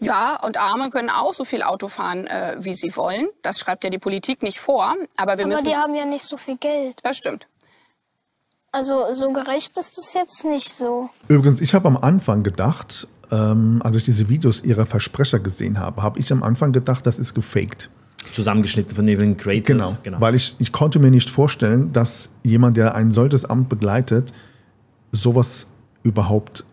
Ja, 0.00 0.40
und 0.42 0.56
Arme 0.56 0.90
können 0.90 1.08
auch 1.10 1.32
so 1.32 1.44
viel 1.44 1.62
Auto 1.62 1.86
fahren, 1.86 2.26
äh, 2.26 2.56
wie 2.58 2.74
sie 2.74 2.96
wollen. 2.96 3.28
Das 3.42 3.60
schreibt 3.60 3.84
ja 3.84 3.90
die 3.90 4.00
Politik 4.00 4.42
nicht 4.42 4.58
vor. 4.58 4.96
Aber 5.16 5.38
wir 5.38 5.44
Aber 5.44 5.54
müssen. 5.54 5.64
die 5.64 5.76
haben 5.76 5.94
ja 5.94 6.04
nicht 6.04 6.24
so 6.24 6.36
viel 6.36 6.56
Geld. 6.56 6.98
das 7.04 7.16
stimmt. 7.16 7.46
Also 8.72 9.14
so 9.14 9.32
gerecht 9.32 9.76
ist 9.78 9.96
es 9.98 10.12
jetzt 10.14 10.44
nicht 10.44 10.74
so. 10.74 11.10
Übrigens, 11.28 11.60
ich 11.60 11.74
habe 11.74 11.86
am 11.86 11.96
Anfang 11.98 12.42
gedacht, 12.42 13.06
ähm, 13.32 13.80
als 13.82 13.96
ich 13.96 14.04
diese 14.04 14.28
Videos 14.28 14.62
ihrer 14.62 14.86
Versprecher 14.86 15.40
gesehen 15.40 15.80
habe, 15.80 16.02
habe 16.02 16.20
ich 16.20 16.30
am 16.32 16.42
Anfang 16.42 16.72
gedacht, 16.72 17.06
das 17.06 17.18
ist 17.18 17.34
gefaked. 17.34 17.88
Zusammengeschnitten 18.32 18.94
von 18.94 19.06
den 19.06 19.36
Creators. 19.36 20.00
Genau, 20.02 20.20
weil 20.20 20.36
ich, 20.36 20.54
ich 20.58 20.70
konnte 20.70 21.00
mir 21.00 21.10
nicht 21.10 21.28
vorstellen, 21.28 21.92
dass 21.92 22.28
jemand, 22.44 22.76
der 22.76 22.94
ein 22.94 23.10
solches 23.10 23.44
Amt 23.44 23.68
begleitet, 23.68 24.32
sowas 25.10 25.66
überhaupt 26.04 26.64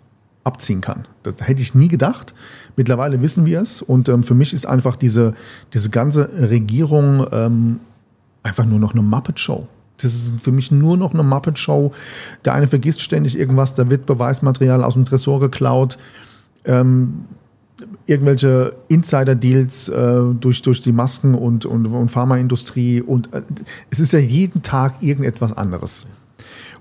abziehen 0.43 0.81
kann. 0.81 1.07
Das 1.23 1.35
hätte 1.41 1.61
ich 1.61 1.73
nie 1.73 1.87
gedacht. 1.87 2.33
Mittlerweile 2.75 3.21
wissen 3.21 3.45
wir 3.45 3.61
es 3.61 3.81
und 3.81 4.09
ähm, 4.09 4.23
für 4.23 4.35
mich 4.35 4.53
ist 4.53 4.65
einfach 4.65 4.95
diese, 4.95 5.33
diese 5.73 5.89
ganze 5.89 6.29
Regierung 6.49 7.25
ähm, 7.31 7.79
einfach 8.43 8.65
nur 8.65 8.79
noch 8.79 8.93
eine 8.93 9.01
Muppet-Show. 9.01 9.67
Das 9.97 10.13
ist 10.13 10.41
für 10.41 10.51
mich 10.51 10.71
nur 10.71 10.97
noch 10.97 11.13
eine 11.13 11.23
Muppet-Show. 11.23 11.91
Der 12.45 12.53
eine 12.53 12.67
vergisst 12.67 13.01
ständig 13.01 13.37
irgendwas, 13.37 13.73
da 13.73 13.89
wird 13.89 14.05
Beweismaterial 14.05 14.83
aus 14.83 14.93
dem 14.93 15.05
Tresor 15.05 15.39
geklaut. 15.39 15.97
Ähm, 16.65 17.25
irgendwelche 18.05 18.75
Insider-Deals 18.87 19.89
äh, 19.89 20.21
durch, 20.39 20.61
durch 20.61 20.81
die 20.81 20.91
Masken- 20.91 21.35
und, 21.35 21.65
und, 21.65 21.85
und 21.85 22.09
Pharmaindustrie. 22.09 23.01
Und 23.01 23.33
äh, 23.33 23.41
es 23.89 23.99
ist 23.99 24.13
ja 24.13 24.19
jeden 24.19 24.63
Tag 24.63 25.01
irgendetwas 25.01 25.53
anderes. 25.53 26.05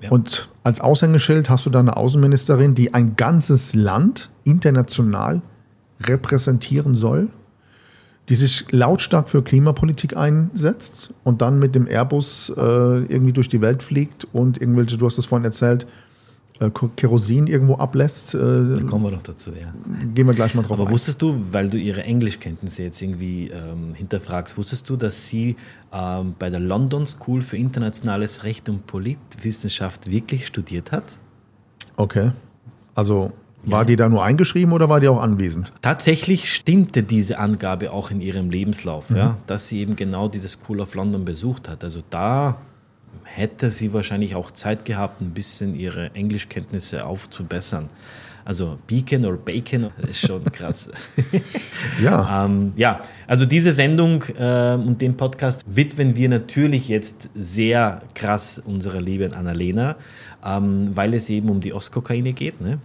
Ja. 0.01 0.11
Und 0.11 0.49
als 0.63 0.81
Aushängeschild 0.81 1.51
hast 1.51 1.67
du 1.67 1.71
da 1.71 1.81
eine 1.81 1.97
Außenministerin, 1.97 2.75
die 2.75 2.95
ein 2.95 3.17
ganzes 3.17 3.75
Land 3.75 4.31
international 4.45 5.43
repräsentieren 6.01 6.97
soll, 6.97 7.29
die 8.29 8.35
sich 8.35 8.71
lautstark 8.71 9.31
für 9.31 9.43
Klimapolitik 9.43 10.17
einsetzt 10.17 11.11
und 11.25 11.43
dann 11.43 11.59
mit 11.59 11.75
dem 11.75 11.87
Airbus 11.87 12.53
äh, 12.57 12.61
irgendwie 12.61 13.33
durch 13.33 13.49
die 13.49 13.61
Welt 13.61 13.83
fliegt 13.83 14.27
und 14.33 14.61
irgendwelche, 14.61 14.99
du 14.99 15.07
hast 15.07 15.19
es 15.19 15.27
vorhin 15.27 15.45
erzählt, 15.45 15.85
äh, 15.85 16.08
Kerosin 16.97 17.47
irgendwo 17.47 17.77
ablässt. 17.77 18.35
Äh, 18.35 18.39
Da 18.39 18.83
kommen 18.83 19.05
wir 19.05 19.11
noch 19.13 19.23
dazu, 19.23 19.51
ja. 19.51 19.73
gehen 20.15 20.27
wir 20.27 20.35
gleich 20.35 20.55
mal 20.55 20.63
drauf 20.63 20.79
Aber 20.81 20.89
ein. 20.89 20.93
wusstest 20.93 21.23
du, 21.23 21.41
weil 21.53 21.71
du 21.71 21.79
ihre 21.79 22.03
Englischkenntnisse 22.03 22.83
jetzt 22.83 23.01
irgendwie 23.01 23.49
ähm, 23.49 23.95
hinterfragst, 23.95 24.59
wusstest 24.59 24.89
du, 24.91 24.97
dass 24.97 25.29
sie 25.29 25.57
ähm, 25.93 26.35
bei 26.39 26.51
der 26.51 26.61
London 26.61 27.07
School 27.07 27.43
für 27.43 27.57
internationales 27.57 28.43
Recht 28.45 28.69
und 28.69 28.87
Politwissenschaft 28.87 30.11
wirklich 30.11 30.47
studiert 30.47 30.91
hat? 30.93 31.05
Okay. 31.97 32.33
Also 32.95 33.33
war 33.65 33.85
die 33.85 33.97
da 33.97 34.09
nur 34.09 34.25
eingeschrieben 34.25 34.73
oder 34.73 34.89
war 34.89 35.01
die 35.01 35.09
auch 35.09 35.21
anwesend? 35.21 35.73
Tatsächlich 35.83 36.53
stimmte 36.53 37.03
diese 37.03 37.39
Angabe 37.39 37.93
auch 37.93 38.11
in 38.11 38.21
ihrem 38.21 38.51
Lebenslauf, 38.51 39.11
ja, 39.11 39.37
dass 39.47 39.69
sie 39.69 39.81
eben 39.81 39.95
genau 39.97 40.29
diese 40.29 40.49
School 40.49 40.81
of 40.81 40.95
London 40.95 41.25
besucht 41.25 41.69
hat. 41.69 41.85
Also 41.85 42.01
da 42.11 42.57
hätte 43.25 43.71
sie 43.71 43.93
wahrscheinlich 43.93 44.35
auch 44.35 44.51
Zeit 44.51 44.85
gehabt, 44.85 45.21
ein 45.21 45.31
bisschen 45.31 45.75
ihre 45.75 46.15
Englischkenntnisse 46.15 47.05
aufzubessern. 47.05 47.89
Also 48.45 48.79
Beacon 48.87 49.27
oder 49.27 49.37
Bacon 49.37 49.89
ist 50.11 50.21
schon 50.21 50.43
krass. 50.45 50.89
Ja. 52.03 52.45
ähm, 52.45 52.73
ja, 52.77 53.01
also 53.27 53.45
diese 53.45 53.73
Sendung 53.73 54.25
ähm, 54.39 54.87
und 54.87 55.01
den 55.01 55.17
Podcast 55.17 55.65
widmen 55.67 56.15
wir 56.17 56.29
natürlich 56.29 56.89
jetzt 56.89 57.29
sehr 57.35 58.03
krass 58.15 58.63
unserer 58.65 59.01
lieben 59.01 59.35
Annalena, 59.35 59.97
ähm, 60.45 60.91
weil 60.95 61.15
es 61.15 61.29
eben 61.29 61.51
um 61.51 61.61
die 61.61 61.73
Ostkokaine 61.73 62.33
geht. 62.33 62.61
Ne? 62.61 62.79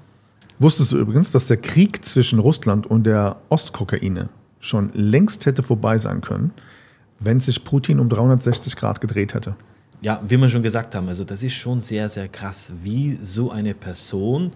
Wusstest 0.60 0.92
du 0.92 0.98
übrigens, 0.98 1.32
dass 1.32 1.48
der 1.48 1.58
Krieg 1.58 2.04
zwischen 2.04 2.40
Russland 2.40 2.88
und 2.88 3.06
der 3.06 3.38
Ostkokaine 3.50 4.30
schon 4.60 4.92
längst 4.94 5.46
hätte 5.46 5.64
vorbei 5.64 5.98
sein 5.98 6.22
können, 6.22 6.52
wenn 7.20 7.40
sich 7.40 7.64
Putin 7.64 8.00
um 8.00 8.10
360 8.10 8.76
Grad 8.76 9.00
gedreht 9.00 9.34
hätte? 9.34 9.56
Ja, 10.04 10.22
wie 10.28 10.38
wir 10.38 10.50
schon 10.50 10.64
gesagt 10.64 10.96
haben, 10.96 11.08
also 11.08 11.24
das 11.24 11.44
ist 11.44 11.54
schon 11.54 11.80
sehr, 11.80 12.10
sehr 12.10 12.28
krass, 12.28 12.74
wie 12.82 13.18
so 13.22 13.52
eine 13.52 13.74
Person 13.74 14.52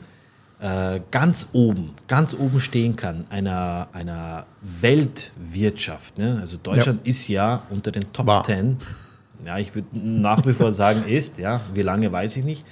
äh, 0.59 0.99
ganz 1.09 1.49
oben, 1.53 1.91
ganz 2.07 2.33
oben 2.33 2.59
stehen 2.59 2.97
kann, 2.97 3.25
einer, 3.29 3.87
einer 3.93 4.45
Weltwirtschaft. 4.61 6.17
Ne? 6.17 6.37
Also 6.41 6.57
Deutschland 6.57 7.07
ist 7.07 7.27
ja 7.29 7.63
unter 7.69 7.91
den 7.91 8.11
Top 8.11 8.27
War. 8.27 8.43
Ten. 8.43 8.77
Ja, 9.45 9.57
ich 9.57 9.73
würde 9.73 9.87
nach 9.93 10.45
wie 10.45 10.53
vor 10.53 10.73
sagen, 10.73 11.03
ist, 11.07 11.37
ja, 11.37 11.61
wie 11.73 11.81
lange 11.81 12.11
weiß 12.11 12.35
ich 12.37 12.43
nicht. 12.43 12.65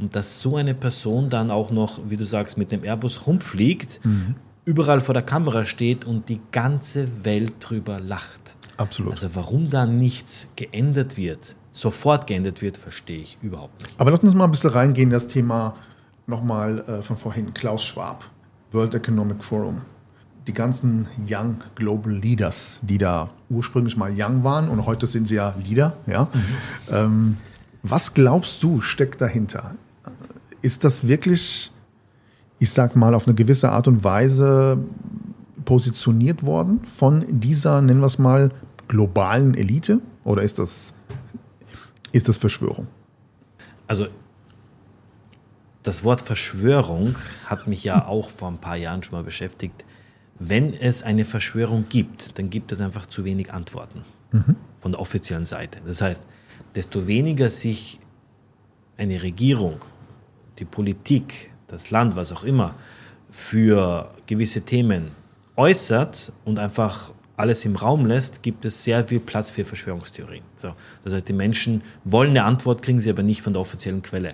Und 0.00 0.16
dass 0.16 0.40
so 0.40 0.56
eine 0.56 0.74
Person 0.74 1.30
dann 1.30 1.50
auch 1.52 1.70
noch, 1.70 2.00
wie 2.08 2.16
du 2.16 2.24
sagst, 2.24 2.58
mit 2.58 2.72
einem 2.72 2.84
Airbus 2.84 3.26
rumfliegt, 3.26 4.00
überall 4.64 5.00
vor 5.00 5.14
der 5.14 5.22
Kamera 5.22 5.64
steht 5.64 6.04
und 6.04 6.28
die 6.28 6.40
ganze 6.52 7.24
Welt 7.24 7.54
drüber 7.60 8.00
lacht. 8.00 8.56
Absolut. 8.76 9.12
Also 9.12 9.34
warum 9.34 9.70
da 9.70 9.86
nichts 9.86 10.48
geändert 10.56 11.16
wird, 11.16 11.56
sofort 11.76 12.26
geändert 12.26 12.62
wird, 12.62 12.78
verstehe 12.78 13.20
ich 13.20 13.38
überhaupt 13.42 13.82
nicht. 13.82 14.00
Aber 14.00 14.10
lass 14.10 14.20
uns 14.20 14.34
mal 14.34 14.44
ein 14.44 14.50
bisschen 14.50 14.70
reingehen, 14.70 15.08
in 15.08 15.12
das 15.12 15.28
Thema 15.28 15.74
nochmal 16.26 16.84
äh, 16.88 17.02
von 17.02 17.16
vorhin, 17.16 17.52
Klaus 17.52 17.84
Schwab, 17.84 18.24
World 18.72 18.94
Economic 18.94 19.44
Forum. 19.44 19.82
Die 20.46 20.54
ganzen 20.54 21.08
Young 21.28 21.58
Global 21.74 22.12
Leaders, 22.12 22.80
die 22.82 22.98
da 22.98 23.30
ursprünglich 23.50 23.96
mal 23.96 24.12
Young 24.16 24.42
waren 24.44 24.68
und 24.68 24.86
heute 24.86 25.06
sind 25.06 25.28
sie 25.28 25.34
ja 25.34 25.54
Leader. 25.62 25.94
Ja? 26.06 26.28
Ähm, 26.90 27.36
was 27.82 28.14
glaubst 28.14 28.62
du, 28.62 28.80
steckt 28.80 29.20
dahinter? 29.20 29.74
Ist 30.62 30.84
das 30.84 31.06
wirklich, 31.06 31.72
ich 32.58 32.70
sag 32.70 32.96
mal, 32.96 33.14
auf 33.14 33.26
eine 33.26 33.34
gewisse 33.34 33.70
Art 33.70 33.86
und 33.86 34.02
Weise 34.02 34.78
positioniert 35.64 36.44
worden 36.44 36.80
von 36.84 37.24
dieser, 37.28 37.82
nennen 37.82 38.00
wir 38.00 38.06
es 38.06 38.18
mal, 38.18 38.50
globalen 38.88 39.54
Elite? 39.54 40.00
Oder 40.24 40.42
ist 40.42 40.58
das, 40.58 40.94
ist 42.12 42.28
das 42.28 42.36
Verschwörung? 42.36 42.86
Also 43.86 44.08
das 45.82 46.02
Wort 46.02 46.20
Verschwörung 46.20 47.14
hat 47.46 47.66
mich 47.66 47.84
ja 47.84 48.06
auch 48.08 48.30
vor 48.30 48.48
ein 48.48 48.58
paar 48.58 48.76
Jahren 48.76 49.02
schon 49.02 49.18
mal 49.18 49.24
beschäftigt. 49.24 49.84
Wenn 50.38 50.74
es 50.74 51.02
eine 51.02 51.24
Verschwörung 51.24 51.86
gibt, 51.88 52.38
dann 52.38 52.50
gibt 52.50 52.72
es 52.72 52.80
einfach 52.80 53.06
zu 53.06 53.24
wenig 53.24 53.52
Antworten 53.52 54.04
von 54.80 54.92
der 54.92 55.00
offiziellen 55.00 55.44
Seite. 55.44 55.80
Das 55.86 56.02
heißt, 56.02 56.26
desto 56.74 57.06
weniger 57.06 57.48
sich 57.48 58.00
eine 58.98 59.22
Regierung, 59.22 59.80
die 60.58 60.64
Politik, 60.64 61.50
das 61.68 61.90
Land, 61.90 62.16
was 62.16 62.32
auch 62.32 62.44
immer, 62.44 62.74
für 63.30 64.10
gewisse 64.26 64.62
Themen 64.62 65.10
äußert 65.56 66.32
und 66.44 66.58
einfach 66.58 67.12
alles 67.36 67.64
im 67.64 67.76
Raum 67.76 68.06
lässt, 68.06 68.42
gibt 68.42 68.64
es 68.64 68.82
sehr 68.84 69.06
viel 69.06 69.20
Platz 69.20 69.50
für 69.50 69.64
Verschwörungstheorien. 69.64 70.44
So, 70.56 70.72
das 71.04 71.12
heißt, 71.12 71.28
die 71.28 71.32
Menschen 71.32 71.82
wollen 72.04 72.30
eine 72.30 72.44
Antwort, 72.44 72.82
kriegen 72.82 73.00
sie 73.00 73.10
aber 73.10 73.22
nicht 73.22 73.42
von 73.42 73.52
der 73.52 73.60
offiziellen 73.60 74.02
Quelle. 74.02 74.32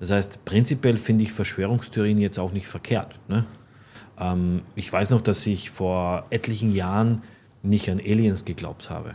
Das 0.00 0.10
heißt, 0.10 0.44
prinzipiell 0.44 0.96
finde 0.96 1.24
ich 1.24 1.32
Verschwörungstheorien 1.32 2.18
jetzt 2.18 2.38
auch 2.38 2.52
nicht 2.52 2.66
verkehrt. 2.66 3.18
Ne? 3.28 3.44
Ähm, 4.18 4.62
ich 4.74 4.92
weiß 4.92 5.10
noch, 5.10 5.20
dass 5.20 5.46
ich 5.46 5.70
vor 5.70 6.24
etlichen 6.30 6.74
Jahren 6.74 7.22
nicht 7.62 7.90
an 7.90 7.98
Aliens 7.98 8.44
geglaubt 8.44 8.90
habe. 8.90 9.12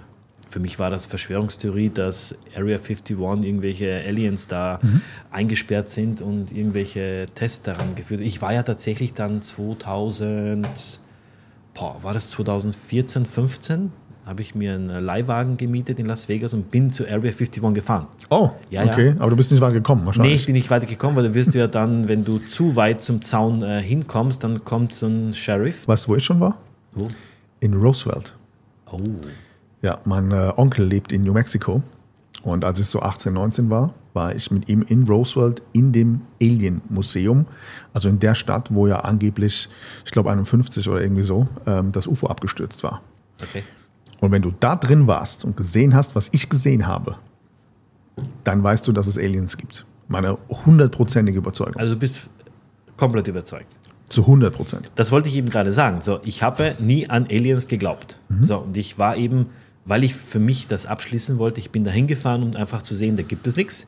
Für 0.48 0.60
mich 0.60 0.80
war 0.80 0.90
das 0.90 1.06
Verschwörungstheorie, 1.06 1.92
dass 1.92 2.36
Area 2.56 2.78
51 2.78 3.16
irgendwelche 3.20 4.04
Aliens 4.04 4.48
da 4.48 4.80
eingesperrt 5.30 5.92
sind 5.92 6.24
und 6.24 6.52
irgendwelche 6.52 7.28
Tests 7.36 7.62
daran 7.62 7.94
geführt. 7.94 8.22
Ich 8.22 8.42
war 8.42 8.52
ja 8.52 8.64
tatsächlich 8.64 9.14
dann 9.14 9.44
2000, 9.44 10.68
boah, 11.80 11.96
war 12.02 12.14
das 12.14 12.30
2014, 12.32 13.26
15? 13.26 13.92
Habe 14.26 14.42
ich 14.44 14.54
mir 14.54 14.76
einen 14.76 15.04
Leihwagen 15.04 15.58
gemietet 15.58 15.98
in 15.98 16.06
Las 16.06 16.30
Vegas 16.30 16.54
und 16.54 16.70
bin 16.70 16.92
zu 16.92 17.04
Area 17.06 17.32
51 17.32 17.64
gefahren. 17.74 18.06
Oh, 18.30 18.52
Ja, 18.70 18.84
ja. 18.84 18.92
okay. 18.94 19.16
Aber 19.18 19.32
du 19.32 19.36
bist 19.36 19.52
nicht 19.52 19.62
weit 19.62 19.74
gekommen, 19.74 20.02
Nee, 20.02 20.08
wahrscheinlich. 20.08 20.36
ich 20.36 20.46
bin 20.46 20.54
nicht 20.54 20.70
weitergekommen, 20.70 21.16
weil 21.16 21.24
du 21.24 21.34
wirst 21.34 21.56
ja 21.56 21.66
dann, 21.68 22.08
wenn 22.08 22.26
du 22.26 22.38
zu 22.38 22.76
weit 22.76 23.02
zum 23.02 23.24
Zaun 23.24 23.64
äh, 23.64 23.82
hinkommst, 23.82 24.44
dann 24.44 24.64
kommt 24.64 24.94
so 24.94 25.08
ein 25.08 25.34
Sheriff. 25.34 25.88
weißt 25.88 26.06
du, 26.06 26.12
wo 26.12 26.16
ich 26.16 26.24
schon 26.24 26.40
war? 26.40 26.58
Wo? 26.94 27.08
In 27.60 27.74
Roosevelt. 27.74 28.34
Oh. 28.92 28.98
Ja, 29.82 30.00
mein 30.06 30.32
äh, 30.32 30.52
Onkel 30.58 30.86
lebt 30.86 31.12
in 31.12 31.24
New 31.24 31.34
Mexico. 31.34 31.82
Und 32.44 32.64
als 32.66 32.80
ich 32.80 32.88
so 32.88 33.02
18, 33.02 33.34
19 33.34 33.70
war, 33.70 33.94
war 34.14 34.36
ich 34.36 34.52
mit 34.52 34.70
ihm 34.70 34.84
in 34.88 35.04
Roosevelt 35.04 35.62
in 35.74 35.92
dem 35.92 36.22
Alien 36.42 36.82
Museum. 36.90 37.46
Also 37.94 38.10
in 38.10 38.20
der 38.20 38.36
Stadt, 38.36 38.74
wo 38.74 38.88
ja 38.88 39.02
angeblich, 39.02 39.70
ich 40.06 40.12
glaube 40.12 40.32
51 40.32 40.88
oder 40.90 41.02
irgendwie 41.02 41.24
so, 41.24 41.48
ähm, 41.66 41.92
das 41.92 42.08
UFO 42.08 42.28
abgestürzt 42.28 42.84
war. 42.84 43.02
Okay. 43.42 43.64
Und 44.20 44.32
wenn 44.32 44.42
du 44.42 44.54
da 44.60 44.76
drin 44.76 45.08
warst 45.08 45.46
und 45.46 45.56
gesehen 45.56 45.96
hast, 45.96 46.16
was 46.16 46.30
ich 46.32 46.50
gesehen 46.50 46.88
habe, 46.88 47.18
dann 48.44 48.64
weißt 48.64 48.88
du, 48.88 48.92
dass 48.92 49.08
es 49.08 49.18
Aliens 49.18 49.58
gibt. 49.58 49.86
Meine 50.08 50.38
hundertprozentige 50.66 51.38
Überzeugung. 51.38 51.78
Also 51.78 51.94
du 51.94 52.00
bist 52.00 52.30
komplett 52.98 53.28
überzeugt. 53.28 53.68
Zu 54.10 54.22
100 54.22 54.54
Prozent. 54.54 54.92
Das 54.96 55.12
wollte 55.12 55.30
ich 55.30 55.36
eben 55.36 55.50
gerade 55.50 55.72
sagen. 55.72 56.02
So, 56.02 56.20
ich 56.24 56.42
habe 56.42 56.76
nie 56.80 57.08
an 57.10 57.26
Aliens 57.26 57.68
geglaubt. 57.68 58.20
Mhm. 58.28 58.44
So, 58.44 58.58
und 58.58 58.76
ich 58.76 58.98
war 58.98 59.16
eben, 59.18 59.48
weil 59.90 60.04
ich 60.04 60.14
für 60.14 60.38
mich 60.38 60.68
das 60.68 60.86
abschließen 60.86 61.40
wollte, 61.40 61.60
ich 61.60 61.72
bin 61.72 61.84
da 61.84 61.90
hingefahren, 61.90 62.44
um 62.44 62.56
einfach 62.56 62.84
zu 62.84 62.94
sehen, 62.94 63.18
da 63.18 63.24
gibt 63.24 63.48
es 63.48 63.56
nichts. 63.56 63.88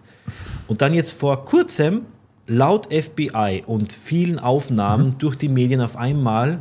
Und 0.68 0.82
dann 0.82 0.96
jetzt 0.96 1.12
vor 1.12 1.46
kurzem, 1.46 2.02
laut 2.48 2.92
FBI 2.92 3.64
und 3.68 3.94
vielen 3.94 4.40
Aufnahmen 4.40 5.10
mhm. 5.10 5.18
durch 5.20 5.36
die 5.36 5.48
Medien 5.48 5.80
auf 5.80 5.96
einmal, 5.96 6.60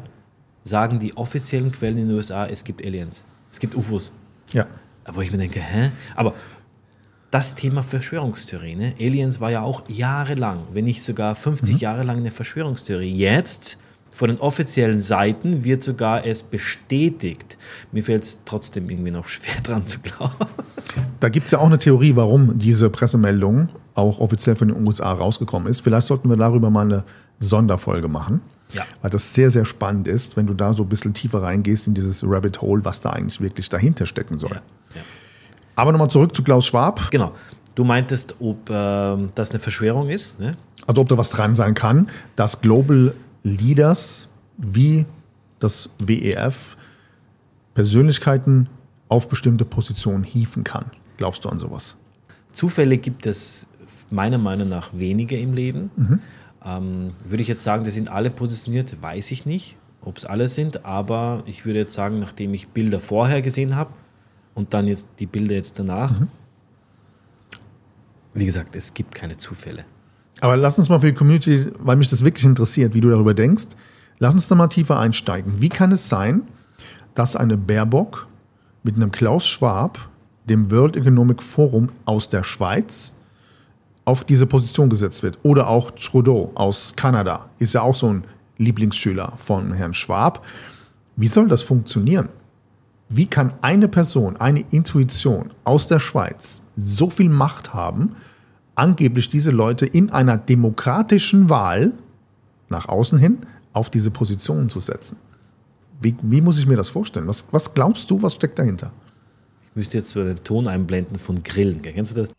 sagen 0.63 1.01
die 1.01 1.17
offiziellen 1.17 1.73
Quellen 1.73 1.97
in 1.97 2.09
den 2.09 2.17
USA, 2.17 2.47
es 2.47 2.65
gibt 2.65 2.85
Aliens. 2.85 3.25
Es 3.51 3.59
gibt 3.59 3.75
UFOs. 3.75 4.13
Ja. 4.53 4.67
Wo 5.11 5.23
ich 5.23 5.33
mir 5.33 5.39
denke, 5.39 5.59
hä? 5.59 5.91
Aber 6.15 6.35
das 7.31 7.55
Thema 7.55 7.83
Verschwörungstheorie. 7.83 8.75
Ne? 8.75 8.95
Aliens 9.01 9.41
war 9.41 9.51
ja 9.51 9.63
auch 9.63 9.89
jahrelang, 9.89 10.65
wenn 10.75 10.85
nicht 10.85 11.03
sogar 11.03 11.35
50 11.35 11.77
mhm. 11.77 11.81
Jahre 11.81 12.03
lang 12.03 12.19
eine 12.19 12.31
Verschwörungstheorie. 12.31 13.17
Jetzt 13.17 13.79
von 14.21 14.29
den 14.29 14.39
offiziellen 14.39 15.01
Seiten 15.01 15.65
wird 15.65 15.83
sogar 15.83 16.27
es 16.27 16.43
bestätigt. 16.43 17.57
Mir 17.91 18.05
fällt 18.05 18.23
es 18.25 18.41
trotzdem 18.45 18.91
irgendwie 18.91 19.13
noch 19.13 19.29
schwer 19.29 19.59
dran 19.63 19.87
zu 19.87 19.99
glauben. 20.01 20.35
Da 21.21 21.31
gibt 21.31 21.47
es 21.47 21.53
ja 21.53 21.59
auch 21.59 21.65
eine 21.65 21.79
Theorie, 21.79 22.17
warum 22.17 22.59
diese 22.59 22.91
Pressemeldung 22.91 23.71
auch 23.95 24.19
offiziell 24.19 24.57
von 24.57 24.69
den 24.69 24.87
USA 24.87 25.11
rausgekommen 25.11 25.71
ist. 25.71 25.81
Vielleicht 25.81 26.07
sollten 26.07 26.29
wir 26.29 26.37
darüber 26.37 26.69
mal 26.69 26.83
eine 26.83 27.05
Sonderfolge 27.39 28.09
machen. 28.09 28.43
Ja. 28.75 28.83
Weil 29.01 29.11
das 29.11 29.33
sehr, 29.33 29.51
sehr 29.51 29.65
spannend 29.65 30.07
ist, 30.07 30.37
wenn 30.37 30.47
du 30.47 30.53
da 30.53 30.75
so 30.75 30.83
ein 30.83 30.91
bisschen 30.91 31.15
tiefer 31.15 31.43
reingehst 31.43 31.87
in 31.87 31.95
dieses 31.95 32.23
Rabbit 32.23 32.61
Hole, 32.61 32.85
was 32.85 33.01
da 33.01 33.11
eigentlich 33.11 33.41
wirklich 33.41 33.71
dahinter 33.71 34.05
stecken 34.05 34.39
soll. 34.39 34.51
Ja. 34.51 34.97
Ja. 34.97 35.03
Aber 35.77 35.93
nochmal 35.93 36.11
zurück 36.11 36.37
zu 36.37 36.43
Klaus 36.43 36.67
Schwab. 36.67 37.11
Genau. 37.11 37.33
Du 37.75 37.85
meintest, 37.85 38.35
ob 38.39 38.69
äh, 38.69 39.17
das 39.35 39.51
eine 39.51 39.61
Verschwörung 39.61 40.11
ist. 40.11 40.39
Ne? 40.39 40.59
Also 40.87 41.01
ob 41.01 41.09
da 41.09 41.17
was 41.17 41.31
dran 41.31 41.55
sein 41.57 41.73
kann, 41.73 42.11
dass 42.37 42.61
Global 42.61 43.15
Leaders 43.43 44.29
wie 44.57 45.07
das 45.59 45.91
WEF 45.99 46.77
Persönlichkeiten 47.75 48.69
auf 49.09 49.29
bestimmte 49.29 49.65
Positionen 49.65 50.25
hieven 50.25 50.65
kann. 50.65 50.87
Glaubst 51.17 51.45
du 51.45 51.49
an 51.49 51.59
sowas? 51.59 51.97
Zufälle 52.53 52.99
gibt 52.99 53.27
es 53.27 53.67
meiner 54.11 54.39
Meinung 54.39 54.69
nach 54.69 54.93
weniger 54.93 55.39
im 55.39 55.55
Leben. 55.55 55.91
Mhm. 55.97 56.19
Ähm, 56.65 57.11
würde 57.25 57.43
ich 57.43 57.49
jetzt 57.49 57.65
sagen, 57.65 57.85
die 57.85 57.91
sind 57.91 58.11
alle 58.11 58.31
positioniert, 58.31 59.01
weiß 59.01 59.31
ich 59.31 59.47
nicht, 59.47 59.77
ob 60.03 60.19
es 60.19 60.27
alle 60.27 60.49
sind, 60.49 60.85
aber 60.85 61.43
ich 61.47 61.65
würde 61.65 61.81
jetzt 61.81 61.95
sagen, 61.95 62.19
nachdem 62.19 62.53
ich 62.55 62.69
Bilder 62.69 63.01
vorher 63.01 63.41
gesehen 63.41 63.77
habe 63.77 63.93
und 64.55 64.75
dann 64.75 64.87
jetzt 64.87 65.07
die 65.21 65.27
Bilder 65.27 65.55
jetzt 65.55 65.79
danach, 65.79 66.21
mhm. 66.21 66.29
wie 68.35 68.45
gesagt, 68.45 68.77
es 68.77 68.93
gibt 68.93 69.15
keine 69.15 69.37
Zufälle. 69.37 69.85
Aber 70.41 70.57
lass 70.57 70.79
uns 70.79 70.89
mal 70.89 71.01
für 71.01 71.09
die 71.09 71.15
Community, 71.15 71.67
weil 71.79 71.97
mich 71.97 72.09
das 72.09 72.25
wirklich 72.25 72.45
interessiert, 72.45 72.95
wie 72.95 73.01
du 73.01 73.11
darüber 73.11 73.35
denkst, 73.35 73.67
lass 74.19 74.33
uns 74.33 74.49
da 74.49 74.55
mal 74.55 74.69
tiefer 74.69 74.99
einsteigen. 74.99 75.61
Wie 75.61 75.69
kann 75.69 75.93
es 75.93 76.09
sein, 76.09 76.43
dass 77.15 77.37
eine 77.37 77.57
Baerbock 77.57 78.27
mit 78.83 78.97
einem 78.97 79.13
Klaus 79.13 79.47
Schwab, 79.47 79.99
dem 80.49 80.71
World 80.71 80.97
Economic 80.97 81.43
Forum 81.43 81.91
aus 82.07 82.29
der 82.29 82.43
Schweiz, 82.43 83.15
auf 84.05 84.25
diese 84.25 84.47
Position 84.47 84.91
gesetzt 84.91 85.23
wird. 85.23 85.39
Oder 85.43 85.69
auch 85.69 85.93
Trudeau 85.93 86.51
aus 86.55 86.95
Kanada 86.97 87.47
ist 87.59 87.75
ja 87.75 87.83
auch 87.83 87.95
so 87.95 88.09
ein 88.09 88.25
Lieblingsschüler 88.59 89.35
von 89.37 89.73
Herrn 89.73 89.95
Schwab. 89.95 90.45
Wie 91.17 91.29
soll 91.29 91.49
das 91.49 91.63
funktionieren? 91.63 92.29
Wie 93.09 93.27
kann 93.27 93.53
eine 93.61 93.89
Person, 93.89 94.37
eine 94.37 94.65
Intuition 94.71 95.51
aus 95.65 95.87
der 95.87 96.01
Schweiz 96.01 96.63
so 96.77 97.11
viel 97.11 97.29
Macht 97.29 97.75
haben, 97.75 98.17
angeblich 98.75 99.29
diese 99.29 99.51
Leute 99.51 99.87
in 99.87 100.11
einer 100.11 100.39
demokratischen 100.39 101.49
Wahl 101.49 101.93
nach 102.69 102.89
außen 102.89 103.19
hin 103.19 103.47
auf 103.73 103.91
diese 103.91 104.11
Positionen 104.11 104.69
zu 104.69 104.81
setzen? 104.81 105.17
Wie, 106.01 106.15
wie 106.23 106.41
muss 106.41 106.59
ich 106.59 106.67
mir 106.67 106.77
das 106.77 106.89
vorstellen? 106.89 107.27
Was, 107.27 107.47
was 107.51 107.75
glaubst 107.75 108.11
du, 108.11 108.23
was 108.23 108.35
steckt 108.35 108.59
dahinter? 108.59 108.93
Ich 109.71 109.77
müsste 109.77 109.99
jetzt 109.99 110.11
so 110.11 110.21
einen 110.21 110.43
Ton 110.43 110.67
einblenden 110.67 111.19
von 111.19 111.43
Grillen. 111.43 111.83
Kennst 111.83 112.17
du 112.17 112.23
das? 112.23 112.33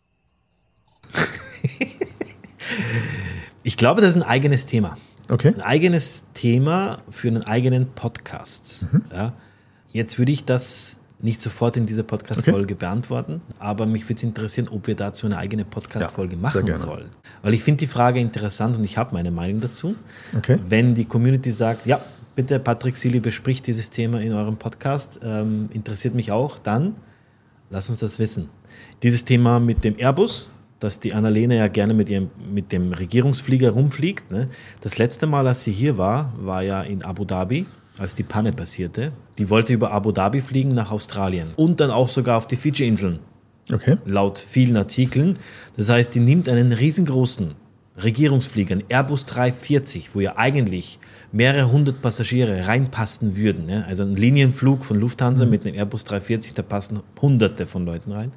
ich 3.62 3.76
glaube, 3.76 4.00
das 4.00 4.10
ist 4.10 4.16
ein 4.16 4.28
eigenes 4.28 4.66
Thema. 4.66 4.96
Okay. 5.28 5.54
Ein 5.54 5.62
eigenes 5.62 6.26
Thema 6.34 7.02
für 7.08 7.28
einen 7.28 7.42
eigenen 7.44 7.86
Podcast. 7.92 8.86
Mhm. 8.90 9.02
Ja. 9.12 9.36
Jetzt 9.92 10.18
würde 10.18 10.32
ich 10.32 10.44
das 10.44 10.98
nicht 11.22 11.40
sofort 11.40 11.76
in 11.76 11.86
dieser 11.86 12.02
Podcast-Folge 12.02 12.74
okay. 12.74 12.74
beantworten, 12.74 13.40
aber 13.58 13.86
mich 13.86 14.04
würde 14.04 14.16
es 14.16 14.22
interessieren, 14.24 14.68
ob 14.68 14.88
wir 14.88 14.96
dazu 14.96 15.26
eine 15.26 15.38
eigene 15.38 15.64
Podcast-Folge 15.64 16.34
ja, 16.34 16.40
machen 16.40 16.76
sollen. 16.76 17.10
Weil 17.42 17.54
ich 17.54 17.62
finde 17.62 17.78
die 17.78 17.86
Frage 17.86 18.18
interessant 18.20 18.76
und 18.76 18.84
ich 18.84 18.98
habe 18.98 19.14
meine 19.14 19.30
Meinung 19.30 19.60
dazu. 19.60 19.94
Okay. 20.36 20.58
Wenn 20.68 20.94
die 20.94 21.04
Community 21.04 21.52
sagt, 21.52 21.86
ja, 21.86 22.00
bitte 22.34 22.58
Patrick 22.58 22.96
Sili 22.96 23.20
bespricht 23.20 23.66
dieses 23.68 23.90
Thema 23.90 24.20
in 24.20 24.32
eurem 24.32 24.56
Podcast, 24.56 25.20
ähm, 25.22 25.68
interessiert 25.72 26.14
mich 26.14 26.32
auch, 26.32 26.58
dann 26.58 26.96
lass 27.70 27.88
uns 27.88 28.00
das 28.00 28.18
wissen. 28.18 28.48
Dieses 29.04 29.24
Thema 29.24 29.60
mit 29.60 29.84
dem 29.84 29.98
Airbus, 29.98 30.50
dass 30.80 30.98
die 30.98 31.14
Annalena 31.14 31.54
ja 31.54 31.68
gerne 31.68 31.94
mit, 31.94 32.10
ihrem, 32.10 32.30
mit 32.52 32.72
dem 32.72 32.92
Regierungsflieger 32.92 33.70
rumfliegt. 33.70 34.28
Ne? 34.32 34.48
Das 34.80 34.98
letzte 34.98 35.28
Mal, 35.28 35.46
als 35.46 35.62
sie 35.62 35.72
hier 35.72 35.98
war, 35.98 36.32
war 36.36 36.62
ja 36.62 36.82
in 36.82 37.04
Abu 37.04 37.24
Dhabi, 37.24 37.66
als 38.02 38.14
die 38.14 38.22
Panne 38.22 38.52
passierte. 38.52 39.12
Die 39.38 39.48
wollte 39.48 39.72
über 39.72 39.92
Abu 39.92 40.12
Dhabi 40.12 40.40
fliegen 40.40 40.74
nach 40.74 40.90
Australien 40.90 41.52
und 41.56 41.80
dann 41.80 41.90
auch 41.90 42.08
sogar 42.08 42.36
auf 42.36 42.46
die 42.46 42.56
Fidschi-Inseln. 42.56 43.20
Okay. 43.72 43.96
Laut 44.04 44.38
vielen 44.38 44.76
Artikeln. 44.76 45.38
Das 45.76 45.88
heißt, 45.88 46.14
die 46.14 46.20
nimmt 46.20 46.48
einen 46.48 46.72
riesengroßen 46.72 47.54
Regierungsflieger, 48.02 48.72
einen 48.72 48.84
Airbus 48.88 49.26
340, 49.26 50.14
wo 50.14 50.20
ja 50.20 50.36
eigentlich 50.36 50.98
mehrere 51.30 51.70
hundert 51.70 52.02
Passagiere 52.02 52.66
reinpassen 52.66 53.36
würden. 53.36 53.68
Ja? 53.68 53.82
Also 53.82 54.02
ein 54.02 54.16
Linienflug 54.16 54.84
von 54.84 54.98
Lufthansa 54.98 55.44
mhm. 55.44 55.50
mit 55.50 55.66
einem 55.66 55.76
Airbus 55.76 56.04
340, 56.04 56.54
da 56.54 56.62
passen 56.62 57.00
hunderte 57.20 57.66
von 57.66 57.84
Leuten 57.84 58.12
rein. 58.12 58.32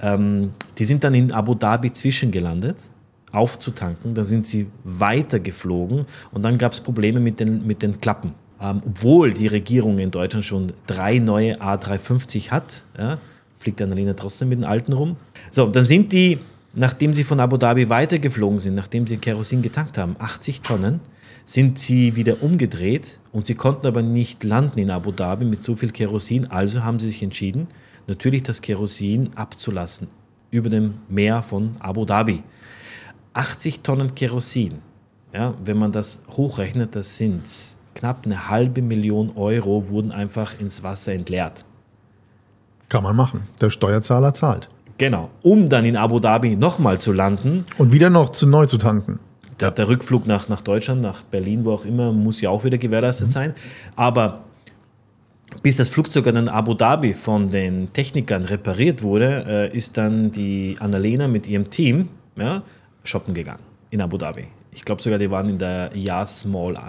Ähm, 0.00 0.52
die 0.78 0.84
sind 0.84 1.04
dann 1.04 1.14
in 1.14 1.32
Abu 1.32 1.54
Dhabi 1.54 1.92
zwischengelandet, 1.92 2.90
aufzutanken. 3.32 4.14
Da 4.14 4.22
sind 4.22 4.46
sie 4.46 4.68
weiter 4.84 5.40
geflogen 5.40 6.06
und 6.32 6.42
dann 6.42 6.58
gab 6.58 6.72
es 6.72 6.80
Probleme 6.80 7.18
mit 7.20 7.40
den, 7.40 7.66
mit 7.66 7.82
den 7.82 8.00
Klappen. 8.00 8.34
Ähm, 8.60 8.82
obwohl 8.86 9.32
die 9.32 9.48
Regierung 9.48 9.98
in 9.98 10.10
Deutschland 10.10 10.44
schon 10.44 10.72
drei 10.86 11.18
neue 11.18 11.60
A350 11.60 12.50
hat, 12.50 12.84
ja, 12.98 13.18
fliegt 13.58 13.82
Annalena 13.82 14.14
trotzdem 14.14 14.48
mit 14.48 14.58
den 14.58 14.64
alten 14.64 14.92
rum. 14.92 15.16
So, 15.50 15.66
dann 15.66 15.82
sind 15.82 16.12
die, 16.12 16.38
nachdem 16.74 17.12
sie 17.12 17.24
von 17.24 17.40
Abu 17.40 17.56
Dhabi 17.58 17.90
weitergeflogen 17.90 18.58
sind, 18.58 18.74
nachdem 18.74 19.06
sie 19.06 19.18
Kerosin 19.18 19.62
getankt 19.62 19.98
haben, 19.98 20.16
80 20.18 20.62
Tonnen, 20.62 21.00
sind 21.44 21.78
sie 21.78 22.16
wieder 22.16 22.42
umgedreht 22.42 23.20
und 23.30 23.46
sie 23.46 23.54
konnten 23.54 23.86
aber 23.86 24.02
nicht 24.02 24.42
landen 24.42 24.78
in 24.78 24.90
Abu 24.90 25.12
Dhabi 25.12 25.44
mit 25.44 25.62
so 25.62 25.76
viel 25.76 25.90
Kerosin. 25.90 26.46
Also 26.46 26.82
haben 26.82 26.98
sie 26.98 27.10
sich 27.10 27.22
entschieden, 27.22 27.68
natürlich 28.06 28.42
das 28.42 28.62
Kerosin 28.62 29.30
abzulassen 29.36 30.08
über 30.50 30.70
dem 30.70 30.94
Meer 31.08 31.42
von 31.42 31.72
Abu 31.78 32.04
Dhabi. 32.04 32.42
80 33.34 33.80
Tonnen 33.80 34.14
Kerosin, 34.14 34.78
ja, 35.32 35.54
wenn 35.64 35.76
man 35.76 35.92
das 35.92 36.22
hochrechnet, 36.36 36.96
das 36.96 37.16
sind 37.16 37.44
knapp 37.96 38.20
eine 38.24 38.48
halbe 38.48 38.82
Million 38.82 39.32
Euro, 39.36 39.88
wurden 39.88 40.12
einfach 40.12 40.60
ins 40.60 40.82
Wasser 40.82 41.12
entleert. 41.12 41.64
Kann 42.88 43.02
man 43.02 43.16
machen. 43.16 43.42
Der 43.60 43.70
Steuerzahler 43.70 44.32
zahlt. 44.32 44.68
Genau, 44.98 45.30
um 45.42 45.68
dann 45.68 45.84
in 45.84 45.96
Abu 45.96 46.20
Dhabi 46.20 46.56
nochmal 46.56 46.98
zu 47.00 47.12
landen. 47.12 47.64
Und 47.78 47.92
wieder 47.92 48.08
noch 48.08 48.30
zu 48.30 48.46
neu 48.46 48.66
zu 48.66 48.78
tanken. 48.78 49.18
Der, 49.60 49.70
der, 49.70 49.88
Rückflug 49.88 50.26
nach, 50.26 50.48
nach 50.48 50.60
Deutschland, 50.60 51.02
nach 51.02 51.22
Berlin, 51.22 51.64
wo 51.64 51.72
auch 51.72 51.84
immer, 51.84 52.12
muss 52.12 52.40
ja 52.40 52.50
auch 52.50 52.64
wieder 52.64 52.78
gewährleistet 52.78 53.28
mhm. 53.28 53.32
sein. 53.32 53.54
Aber 53.96 54.44
bis 55.62 55.76
das 55.76 55.88
Flugzeug 55.88 56.24
dann 56.24 56.36
in 56.36 56.48
Abu 56.48 56.74
Dhabi 56.74 57.14
von 57.14 57.50
den 57.50 57.92
Technikern 57.92 58.44
repariert 58.44 59.02
wurde, 59.02 59.44
äh, 59.72 59.76
ist 59.76 59.96
dann 59.96 60.30
die 60.30 60.76
Annalena 60.80 61.28
mit 61.28 61.46
ihrem 61.46 61.70
Team 61.70 62.08
ja, 62.36 62.62
shoppen 63.04 63.34
gegangen 63.34 63.62
in 63.90 64.02
Abu 64.02 64.18
Dhabi. 64.18 64.46
Ich 64.76 64.84
glaube 64.84 65.02
sogar, 65.02 65.18
die 65.18 65.30
waren 65.30 65.48
in 65.48 65.58
der 65.58 65.90
Yas 65.96 66.44
Mall. 66.44 66.76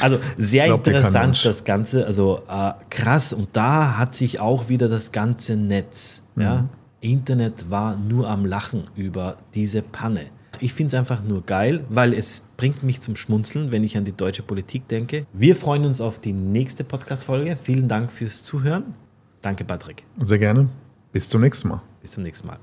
also 0.00 0.18
sehr 0.36 0.66
glaub, 0.66 0.84
interessant 0.84 1.44
das 1.44 1.62
Ganze. 1.62 2.04
Also 2.04 2.42
äh, 2.50 2.72
krass. 2.90 3.32
Und 3.32 3.50
da 3.52 3.96
hat 3.96 4.12
sich 4.12 4.40
auch 4.40 4.68
wieder 4.68 4.88
das 4.88 5.12
ganze 5.12 5.54
Netz, 5.54 6.24
mhm. 6.34 6.42
ja, 6.42 6.68
Internet 7.00 7.70
war 7.70 7.96
nur 7.96 8.28
am 8.28 8.44
Lachen 8.44 8.84
über 8.96 9.36
diese 9.54 9.82
Panne. 9.82 10.22
Ich 10.58 10.74
finde 10.74 10.88
es 10.88 10.94
einfach 10.94 11.22
nur 11.22 11.42
geil, 11.42 11.84
weil 11.88 12.12
es 12.12 12.42
bringt 12.56 12.82
mich 12.82 13.00
zum 13.00 13.14
Schmunzeln, 13.14 13.70
wenn 13.70 13.84
ich 13.84 13.96
an 13.96 14.04
die 14.04 14.16
deutsche 14.16 14.42
Politik 14.42 14.88
denke. 14.88 15.26
Wir 15.32 15.54
freuen 15.54 15.84
uns 15.84 16.00
auf 16.00 16.18
die 16.18 16.32
nächste 16.32 16.82
Podcast-Folge. 16.82 17.56
Vielen 17.62 17.86
Dank 17.86 18.10
fürs 18.10 18.42
Zuhören. 18.42 18.94
Danke, 19.42 19.64
Patrick. 19.64 20.04
Sehr 20.16 20.38
gerne. 20.38 20.68
Bis 21.12 21.28
zum 21.28 21.40
nächsten 21.40 21.68
Mal. 21.68 21.82
Bis 22.00 22.12
zum 22.12 22.24
nächsten 22.24 22.48
Mal. 22.48 22.58